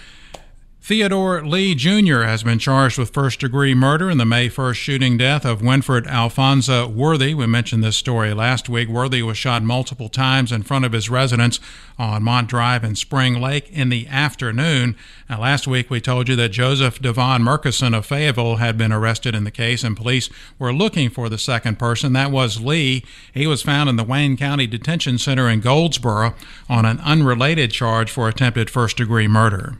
Theodore 0.88 1.44
Lee 1.44 1.74
Jr. 1.74 2.22
has 2.22 2.42
been 2.42 2.59
charged 2.59 2.96
with 2.96 3.12
first 3.12 3.40
degree 3.40 3.74
murder 3.74 4.09
in 4.09 4.16
the 4.16 4.24
May 4.24 4.48
1st 4.48 4.77
shooting 4.77 5.18
death 5.18 5.44
of 5.44 5.61
Winfred 5.61 6.07
Alfonso 6.07 6.88
Worthy. 6.88 7.35
We 7.35 7.44
mentioned 7.44 7.85
this 7.85 7.98
story 7.98 8.33
last 8.33 8.70
week. 8.70 8.88
Worthy 8.88 9.22
was 9.22 9.37
shot 9.37 9.62
multiple 9.62 10.09
times 10.09 10.51
in 10.51 10.62
front 10.62 10.87
of 10.87 10.92
his 10.92 11.11
residence 11.11 11.61
on 11.98 12.22
Mont 12.22 12.48
Drive 12.48 12.85
in 12.85 12.96
Spring 12.96 13.38
Lake 13.38 13.68
in 13.70 13.90
the 13.90 14.07
afternoon. 14.07 14.96
Now, 15.29 15.42
last 15.42 15.66
week 15.66 15.90
we 15.90 16.01
told 16.01 16.27
you 16.27 16.37
that 16.37 16.53
Joseph 16.53 17.03
Devon 17.03 17.42
Murkison 17.42 17.94
of 17.94 18.07
Fayetteville 18.07 18.57
had 18.57 18.79
been 18.79 18.90
arrested 18.90 19.35
in 19.35 19.44
the 19.44 19.51
case, 19.51 19.85
and 19.85 19.94
police 19.94 20.31
were 20.59 20.72
looking 20.72 21.11
for 21.11 21.29
the 21.29 21.37
second 21.37 21.79
person. 21.79 22.14
That 22.14 22.31
was 22.31 22.62
Lee. 22.62 23.05
He 23.35 23.46
was 23.46 23.61
found 23.61 23.90
in 23.90 23.96
the 23.96 24.05
Wayne 24.05 24.38
County 24.38 24.66
Detention 24.66 25.18
Center 25.18 25.51
in 25.51 25.61
Goldsboro 25.61 26.35
on 26.66 26.87
an 26.87 26.98
unrelated 27.01 27.72
charge 27.72 28.11
for 28.11 28.27
attempted 28.27 28.70
first 28.70 28.96
degree 28.96 29.29
murder. 29.29 29.77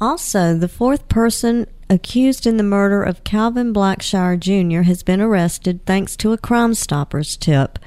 Also, 0.00 0.54
the 0.54 0.68
fourth 0.68 1.08
person 1.08 1.66
accused 1.90 2.46
in 2.46 2.56
the 2.56 2.62
murder 2.62 3.02
of 3.02 3.24
Calvin 3.24 3.72
Blackshire 3.72 4.38
Jr. 4.38 4.82
has 4.82 5.02
been 5.02 5.20
arrested 5.20 5.84
thanks 5.86 6.16
to 6.16 6.32
a 6.32 6.38
Crime 6.38 6.74
Stoppers 6.74 7.36
tip. 7.36 7.78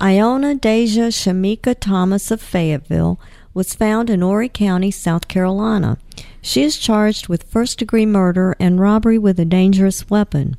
Iona 0.00 0.56
Deja 0.56 1.08
Shamika 1.08 1.76
Thomas 1.78 2.30
of 2.30 2.42
Fayetteville 2.42 3.20
was 3.54 3.74
found 3.74 4.10
in 4.10 4.20
Horry 4.20 4.48
County, 4.48 4.90
South 4.90 5.28
Carolina. 5.28 5.96
She 6.42 6.64
is 6.64 6.76
charged 6.76 7.28
with 7.28 7.44
first 7.44 7.78
degree 7.78 8.04
murder 8.04 8.56
and 8.58 8.80
robbery 8.80 9.18
with 9.18 9.38
a 9.38 9.44
dangerous 9.44 10.10
weapon. 10.10 10.56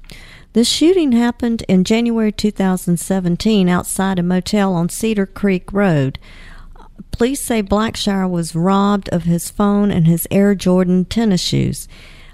The 0.54 0.64
shooting 0.64 1.12
happened 1.12 1.64
in 1.68 1.84
January 1.84 2.32
2017 2.32 3.68
outside 3.68 4.18
a 4.18 4.24
motel 4.24 4.74
on 4.74 4.88
Cedar 4.88 5.26
Creek 5.26 5.74
Road. 5.74 6.18
Police 7.18 7.42
say 7.42 7.64
Blackshire 7.64 8.30
was 8.30 8.58
robbed 8.58 9.08
of 9.08 9.24
his 9.24 9.50
phone 9.50 9.90
and 9.90 10.06
his 10.06 10.28
Air 10.30 10.54
Jordan 10.54 11.06
tennis 11.06 11.40
shoes. 11.40 11.88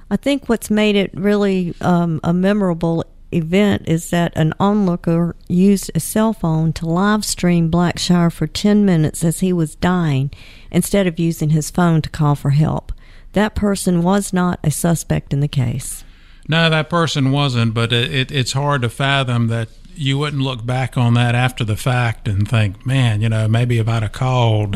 I 0.10 0.18
think 0.18 0.50
what's 0.50 0.72
made 0.72 0.96
it 0.96 1.12
really 1.14 1.76
um, 1.82 2.20
a 2.24 2.34
memorable 2.34 3.06
event 3.32 3.84
is 3.86 4.10
that 4.10 4.34
an 4.36 4.56
onlooker 4.60 5.36
used 5.48 5.92
a 5.94 6.00
cell 6.00 6.34
phone 6.34 6.74
to 6.74 6.88
live 6.88 7.24
stream 7.24 7.70
Blackshire 7.70 8.34
for 8.34 8.48
10 8.48 8.84
minutes 8.84 9.24
as 9.24 9.42
he 9.42 9.54
was 9.54 9.76
dying 9.76 10.32
instead 10.72 11.06
of 11.06 11.20
using 11.20 11.52
his 11.52 11.70
phone 11.70 12.02
to 12.02 12.10
call 12.10 12.34
for 12.34 12.50
help. 12.50 12.92
That 13.34 13.54
person 13.54 14.02
was 14.02 14.34
not 14.34 14.60
a 14.64 14.72
suspect 14.72 15.32
in 15.32 15.42
the 15.42 15.48
case. 15.48 16.04
No, 16.52 16.70
that 16.70 16.90
person 16.90 17.32
wasn't, 17.32 17.74
but 17.74 17.94
it, 17.94 18.14
it, 18.14 18.30
it's 18.30 18.52
hard 18.52 18.82
to 18.82 18.90
fathom 18.90 19.48
that 19.48 19.70
you 19.96 20.18
wouldn't 20.18 20.42
look 20.42 20.66
back 20.66 20.98
on 20.98 21.14
that 21.14 21.34
after 21.34 21.64
the 21.64 21.78
fact 21.78 22.28
and 22.28 22.46
think, 22.46 22.86
man, 22.86 23.22
you 23.22 23.30
know, 23.30 23.48
maybe 23.48 23.78
if 23.78 23.88
I'd 23.88 24.04
have 24.04 24.12
called, 24.12 24.76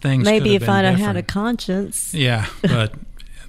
things. 0.00 0.24
Maybe 0.24 0.54
if 0.54 0.68
I'd 0.68 0.84
have 0.84 1.00
had 1.00 1.16
a 1.16 1.22
conscience. 1.24 2.14
Yeah, 2.14 2.46
but 2.62 2.94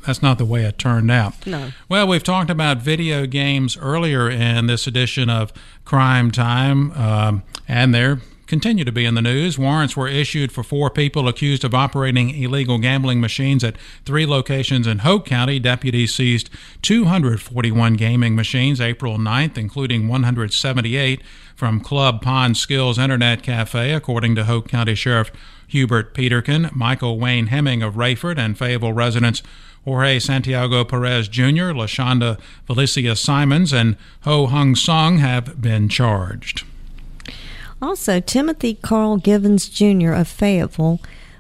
that's 0.08 0.24
not 0.24 0.40
the 0.40 0.46
way 0.46 0.64
it 0.64 0.80
turned 0.80 1.12
out. 1.12 1.46
No. 1.46 1.70
Well, 1.88 2.08
we've 2.08 2.24
talked 2.24 2.50
about 2.50 2.80
video 2.80 3.28
games 3.28 3.78
earlier 3.78 4.28
in 4.28 4.66
this 4.66 4.88
edition 4.88 5.30
of 5.30 5.54
Crime 5.86 6.32
Time, 6.32 6.92
um, 6.94 7.44
and 7.68 7.94
they're 7.94 8.22
continue 8.50 8.84
to 8.84 8.92
be 8.92 9.06
in 9.06 9.14
the 9.14 9.22
news. 9.22 9.60
Warrants 9.60 9.96
were 9.96 10.08
issued 10.08 10.52
for 10.52 10.64
four 10.64 10.90
people 10.90 11.28
accused 11.28 11.64
of 11.64 11.76
operating 11.76 12.32
illegal 12.32 12.80
gambling 12.80 13.22
machines 13.22 13.64
at 13.64 13.78
three 14.04 14.26
locations 14.26 14.88
in 14.88 15.00
Hoke 15.00 15.26
County. 15.26 15.60
Deputies 15.60 16.16
seized 16.16 16.50
241 16.82 17.94
gaming 17.94 18.36
machines 18.36 18.82
April 18.82 19.18
9th, 19.18 19.58
including 19.58 20.08
178 20.08 21.22
from 21.56 21.80
Club 21.80 22.22
Pond 22.24 22.58
Skills 22.58 22.98
Internet 22.98 23.44
Cafe, 23.44 23.94
according 23.94 24.34
to 24.36 24.46
Hoke 24.46 24.68
County 24.68 24.96
Sheriff 24.96 25.32
Hubert 25.68 26.16
Peterkin. 26.16 26.72
Michael 26.74 27.20
Wayne 27.20 27.48
Hemming 27.48 27.84
of 27.84 27.94
Raeford, 27.94 28.40
and 28.40 28.58
Fayetteville 28.58 28.94
residents 28.94 29.44
Jorge 29.86 30.18
Santiago 30.20 30.84
Perez 30.84 31.28
Jr., 31.28 31.72
LaShonda 31.72 32.40
Felicia 32.66 33.16
Simons, 33.16 33.72
and 33.72 33.96
Ho 34.22 34.48
Hung 34.48 34.76
Song 34.76 35.20
have 35.20 35.62
been 35.62 35.88
charged. 35.88 36.66
Also, 37.82 38.20
Timothy 38.20 38.74
Carl 38.74 39.18
Givens 39.18 39.70
Jr. 39.70 40.12
of 40.12 40.28
Fayetteville 40.28 41.00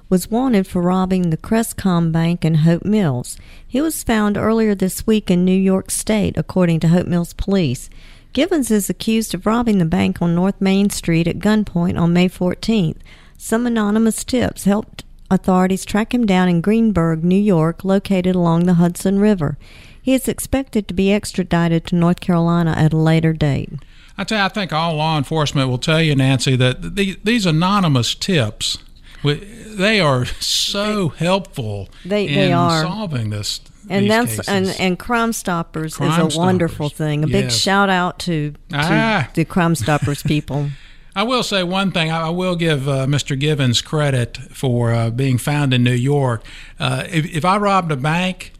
was 0.09 0.31
wanted 0.31 0.65
for 0.65 0.81
robbing 0.81 1.29
the 1.29 1.37
Crestcom 1.37 2.11
Bank 2.11 2.43
in 2.43 2.55
Hope 2.55 2.85
Mills. 2.85 3.37
He 3.67 3.81
was 3.81 4.03
found 4.03 4.37
earlier 4.37 4.73
this 4.73 5.05
week 5.05 5.29
in 5.29 5.45
New 5.45 5.51
York 5.57 5.91
State, 5.91 6.37
according 6.37 6.79
to 6.79 6.87
Hope 6.87 7.07
Mills 7.07 7.33
police. 7.33 7.89
Givens 8.31 8.71
is 8.71 8.89
accused 8.89 9.33
of 9.33 9.45
robbing 9.45 9.77
the 9.77 9.85
bank 9.85 10.21
on 10.21 10.33
North 10.33 10.59
Main 10.61 10.89
Street 10.89 11.27
at 11.27 11.39
gunpoint 11.39 11.99
on 11.99 12.13
May 12.13 12.29
14th. 12.29 12.97
Some 13.37 13.67
anonymous 13.67 14.23
tips 14.23 14.63
helped 14.63 15.03
authorities 15.29 15.85
track 15.85 16.13
him 16.13 16.25
down 16.25 16.49
in 16.49 16.61
Greenburgh, 16.61 17.23
New 17.23 17.39
York, 17.39 17.83
located 17.83 18.35
along 18.35 18.65
the 18.65 18.75
Hudson 18.75 19.19
River. 19.19 19.57
He 20.01 20.13
is 20.13 20.27
expected 20.27 20.87
to 20.87 20.93
be 20.93 21.11
extradited 21.11 21.85
to 21.87 21.95
North 21.95 22.19
Carolina 22.19 22.71
at 22.71 22.93
a 22.93 22.97
later 22.97 23.33
date. 23.33 23.73
I 24.19 24.25
tell 24.25 24.37
you, 24.39 24.43
I 24.43 24.49
think 24.49 24.73
all 24.73 24.95
law 24.95 25.17
enforcement 25.17 25.69
will 25.69 25.77
tell 25.77 26.01
you, 26.01 26.13
Nancy, 26.13 26.57
that 26.57 26.95
the, 26.95 27.17
these 27.23 27.45
anonymous 27.45 28.13
tips, 28.13 28.77
they 29.23 30.01
are 30.01 30.25
so 30.25 31.07
helpful 31.09 31.87
they, 32.03 32.27
in 32.27 32.35
they 32.35 32.51
are. 32.51 32.81
solving 32.83 33.29
this. 33.29 33.61
And 33.89 34.11
that's 34.11 34.31
cases. 34.35 34.47
and, 34.49 34.67
and 34.77 34.99
Crime 34.99 35.31
Stoppers 35.31 35.95
Crime 35.95 36.27
is 36.27 36.35
a 36.35 36.37
wonderful 36.37 36.89
thing. 36.89 37.23
A 37.23 37.27
big 37.27 37.49
shout 37.49 37.89
out 37.89 38.19
to, 38.19 38.51
to 38.51 38.57
Ah. 38.73 39.29
the 39.33 39.45
Crime 39.45 39.73
Stoppers 39.73 40.21
people. 40.21 40.69
I 41.15 41.23
will 41.23 41.41
say 41.41 41.63
one 41.63 41.91
thing. 41.91 42.11
I 42.11 42.27
I 42.27 42.29
will 42.29 42.55
give 42.55 42.87
uh, 42.87 43.05
Mr. 43.07 43.39
Givens 43.39 43.81
credit 43.81 44.37
for 44.51 44.93
uh, 44.93 45.09
being 45.09 45.37
found 45.37 45.73
in 45.73 45.83
New 45.83 45.91
York. 45.93 46.43
Uh, 46.79 47.05
if, 47.09 47.25
if 47.33 47.45
I 47.45 47.57
robbed 47.57 47.91
a 47.91 47.97
bank 47.97 48.51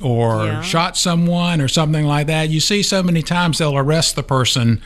or 0.00 0.44
Yeah. 0.46 0.60
shot 0.62 0.96
someone 0.96 1.60
or 1.60 1.68
something 1.68 2.04
like 2.06 2.26
that, 2.28 2.48
you 2.50 2.60
see 2.60 2.82
so 2.82 3.02
many 3.02 3.22
times 3.22 3.58
they'll 3.58 3.76
arrest 3.76 4.14
the 4.16 4.22
person, 4.22 4.80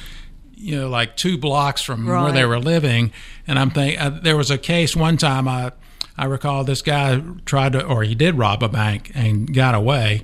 you 0.57 0.81
know, 0.81 0.88
like 0.88 1.16
two 1.16 1.37
blocks 1.37 1.83
from 1.83 2.07
where 2.07 2.33
they 2.33 2.44
were 2.44 2.59
living. 2.61 3.12
And 3.46 3.59
I'm 3.59 3.70
thinking 3.70 3.98
uh, 3.98 4.18
there 4.22 4.37
was 4.37 4.51
a 4.51 4.59
case 4.59 4.96
one 4.96 5.16
time 5.16 5.46
I 5.48 5.72
I 6.18 6.27
recall 6.27 6.62
this 6.64 6.83
guy 6.83 7.22
tried 7.46 7.72
to 7.72 7.85
or 7.85 8.03
he 8.03 8.14
did 8.14 8.37
rob 8.37 8.62
a 8.62 8.68
bank 8.68 9.11
and 9.14 9.53
got 9.55 9.75
away. 9.75 10.22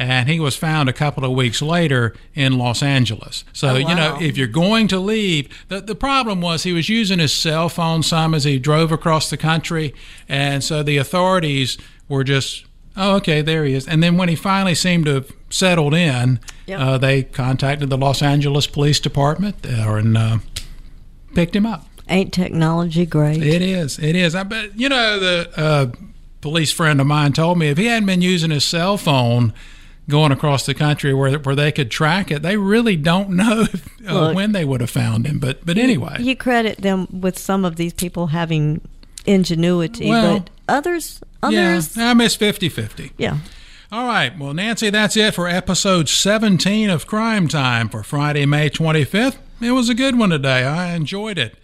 And 0.00 0.28
he 0.28 0.38
was 0.38 0.54
found 0.56 0.88
a 0.88 0.92
couple 0.92 1.24
of 1.24 1.32
weeks 1.32 1.60
later 1.60 2.14
in 2.32 2.56
Los 2.56 2.84
Angeles. 2.84 3.42
So, 3.52 3.70
Oh, 3.70 3.74
you 3.76 3.94
know, 3.96 4.16
if 4.20 4.36
you're 4.38 4.46
going 4.46 4.86
to 4.88 4.98
leave, 5.00 5.48
the, 5.66 5.80
the 5.80 5.96
problem 5.96 6.40
was 6.40 6.62
he 6.62 6.72
was 6.72 6.88
using 6.88 7.18
his 7.18 7.32
cell 7.32 7.68
phone 7.68 8.04
some 8.04 8.32
as 8.32 8.44
he 8.44 8.60
drove 8.60 8.92
across 8.92 9.28
the 9.28 9.36
country. 9.36 9.92
And 10.28 10.62
so 10.62 10.84
the 10.84 10.98
authorities 10.98 11.78
were 12.08 12.22
just, 12.22 12.64
oh, 12.98 13.16
okay, 13.16 13.40
there 13.42 13.64
he 13.64 13.72
is. 13.74 13.86
And 13.88 14.02
then 14.02 14.16
when 14.16 14.28
he 14.28 14.34
finally 14.36 14.74
seemed 14.74 15.06
to 15.06 15.14
have 15.14 15.32
settled 15.50 15.94
in, 15.94 16.40
Yep. 16.66 16.80
uh, 16.80 16.98
they 16.98 17.22
contacted 17.22 17.88
the 17.88 17.96
Los 17.96 18.20
Angeles 18.20 18.66
Police 18.66 19.00
Department 19.00 19.56
uh, 19.64 19.94
and 19.94 20.18
uh, 20.18 20.38
picked 21.34 21.56
him 21.56 21.64
up. 21.64 21.86
Ain't 22.10 22.32
technology 22.32 23.06
great? 23.06 23.42
It 23.42 23.62
is. 23.62 23.98
It 23.98 24.16
is. 24.16 24.34
I 24.34 24.42
bet, 24.42 24.78
you 24.78 24.88
know, 24.88 25.18
the 25.18 25.50
uh, 25.56 25.86
police 26.40 26.72
friend 26.72 27.00
of 27.00 27.06
mine 27.06 27.32
told 27.32 27.58
me 27.58 27.68
if 27.68 27.78
he 27.78 27.86
hadn't 27.86 28.06
been 28.06 28.22
using 28.22 28.50
his 28.50 28.64
cell 28.64 28.96
phone, 28.98 29.52
going 30.08 30.32
across 30.32 30.64
the 30.64 30.72
country 30.72 31.12
where 31.12 31.38
where 31.38 31.54
they 31.54 31.70
could 31.70 31.90
track 31.90 32.30
it. 32.30 32.40
They 32.40 32.56
really 32.56 32.96
don't 32.96 33.30
know 33.30 33.60
if, 33.72 33.86
uh, 34.08 34.12
Look. 34.28 34.36
when 34.36 34.52
they 34.52 34.64
would 34.64 34.80
have 34.80 34.88
found 34.90 35.26
him. 35.26 35.38
But 35.38 35.66
but 35.66 35.76
anyway, 35.76 36.16
You 36.20 36.34
credit 36.34 36.78
them 36.80 37.06
with 37.10 37.38
some 37.38 37.64
of 37.66 37.76
these 37.76 37.92
people 37.92 38.28
having 38.28 38.80
ingenuity, 39.26 40.08
Well, 40.08 40.40
but 40.40 40.50
others, 40.68 41.20
others. 41.42 41.96
yeah, 41.96 42.10
I 42.10 42.14
miss 42.14 42.36
50-50. 42.36 43.12
yeah. 43.18 43.38
All 43.90 44.06
right. 44.06 44.38
Well, 44.38 44.52
Nancy, 44.52 44.90
that's 44.90 45.16
it 45.16 45.34
for 45.34 45.48
episode 45.48 46.10
17 46.10 46.90
of 46.90 47.06
Crime 47.06 47.48
Time 47.48 47.88
for 47.88 48.02
Friday, 48.02 48.44
May 48.44 48.68
25th. 48.68 49.38
It 49.62 49.72
was 49.72 49.88
a 49.88 49.94
good 49.94 50.18
one 50.18 50.28
today. 50.28 50.64
I 50.64 50.94
enjoyed 50.94 51.38
it. 51.38 51.56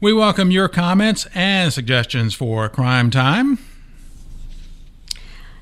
We 0.00 0.12
welcome 0.12 0.50
your 0.50 0.68
comments 0.68 1.26
and 1.34 1.72
suggestions 1.72 2.34
for 2.34 2.68
Crime 2.68 3.10
Time. 3.10 3.58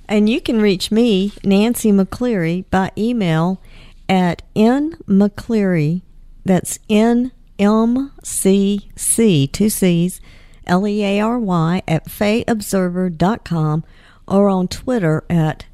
And 0.09 0.29
you 0.29 0.41
can 0.41 0.61
reach 0.61 0.91
me, 0.91 1.33
Nancy 1.45 1.93
McCleary, 1.93 2.65
by 2.71 2.91
email 2.99 3.63
at 4.09 4.43
nmccleary, 4.55 6.03
that's 6.45 6.79
N 6.89 7.33
M 7.59 8.13
C 8.23 8.91
C, 8.97 9.47
two 9.47 9.69
C's, 9.69 10.21
L 10.67 10.87
E 10.87 11.03
A 11.05 11.21
R 11.21 11.39
Y, 11.39 11.83
at 11.87 12.07
fayobserver.com 12.07 13.85
or 14.27 14.49
on 14.49 14.69
Twitter 14.69 15.25
at 15.31 15.67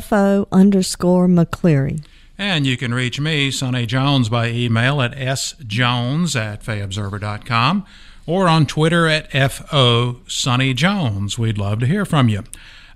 FO 0.00 0.48
underscore 0.50 1.28
McCleary. 1.28 2.04
And 2.38 2.66
you 2.66 2.76
can 2.76 2.94
reach 2.94 3.20
me, 3.20 3.50
Sonny 3.50 3.86
Jones, 3.86 4.28
by 4.28 4.48
email 4.48 5.00
at 5.00 5.12
sjones 5.12 6.34
at 6.34 6.62
fayobserver.com 6.64 7.86
or 8.26 8.48
on 8.48 8.66
Twitter 8.66 9.06
at 9.06 9.30
FO 9.52 10.20
Sonny 10.26 10.74
Jones. 10.74 11.38
We'd 11.38 11.58
love 11.58 11.80
to 11.80 11.86
hear 11.86 12.04
from 12.04 12.28
you. 12.28 12.44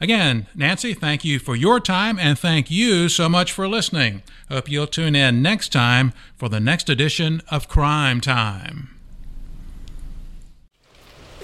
Again, 0.00 0.46
Nancy, 0.54 0.94
thank 0.94 1.24
you 1.24 1.38
for 1.38 1.56
your 1.56 1.80
time 1.80 2.18
and 2.18 2.38
thank 2.38 2.70
you 2.70 3.08
so 3.08 3.28
much 3.28 3.52
for 3.52 3.66
listening. 3.66 4.22
Hope 4.50 4.70
you'll 4.70 4.86
tune 4.86 5.14
in 5.14 5.42
next 5.42 5.72
time 5.72 6.12
for 6.36 6.48
the 6.48 6.60
next 6.60 6.90
edition 6.90 7.42
of 7.50 7.68
Crime 7.68 8.20
Time. 8.20 8.95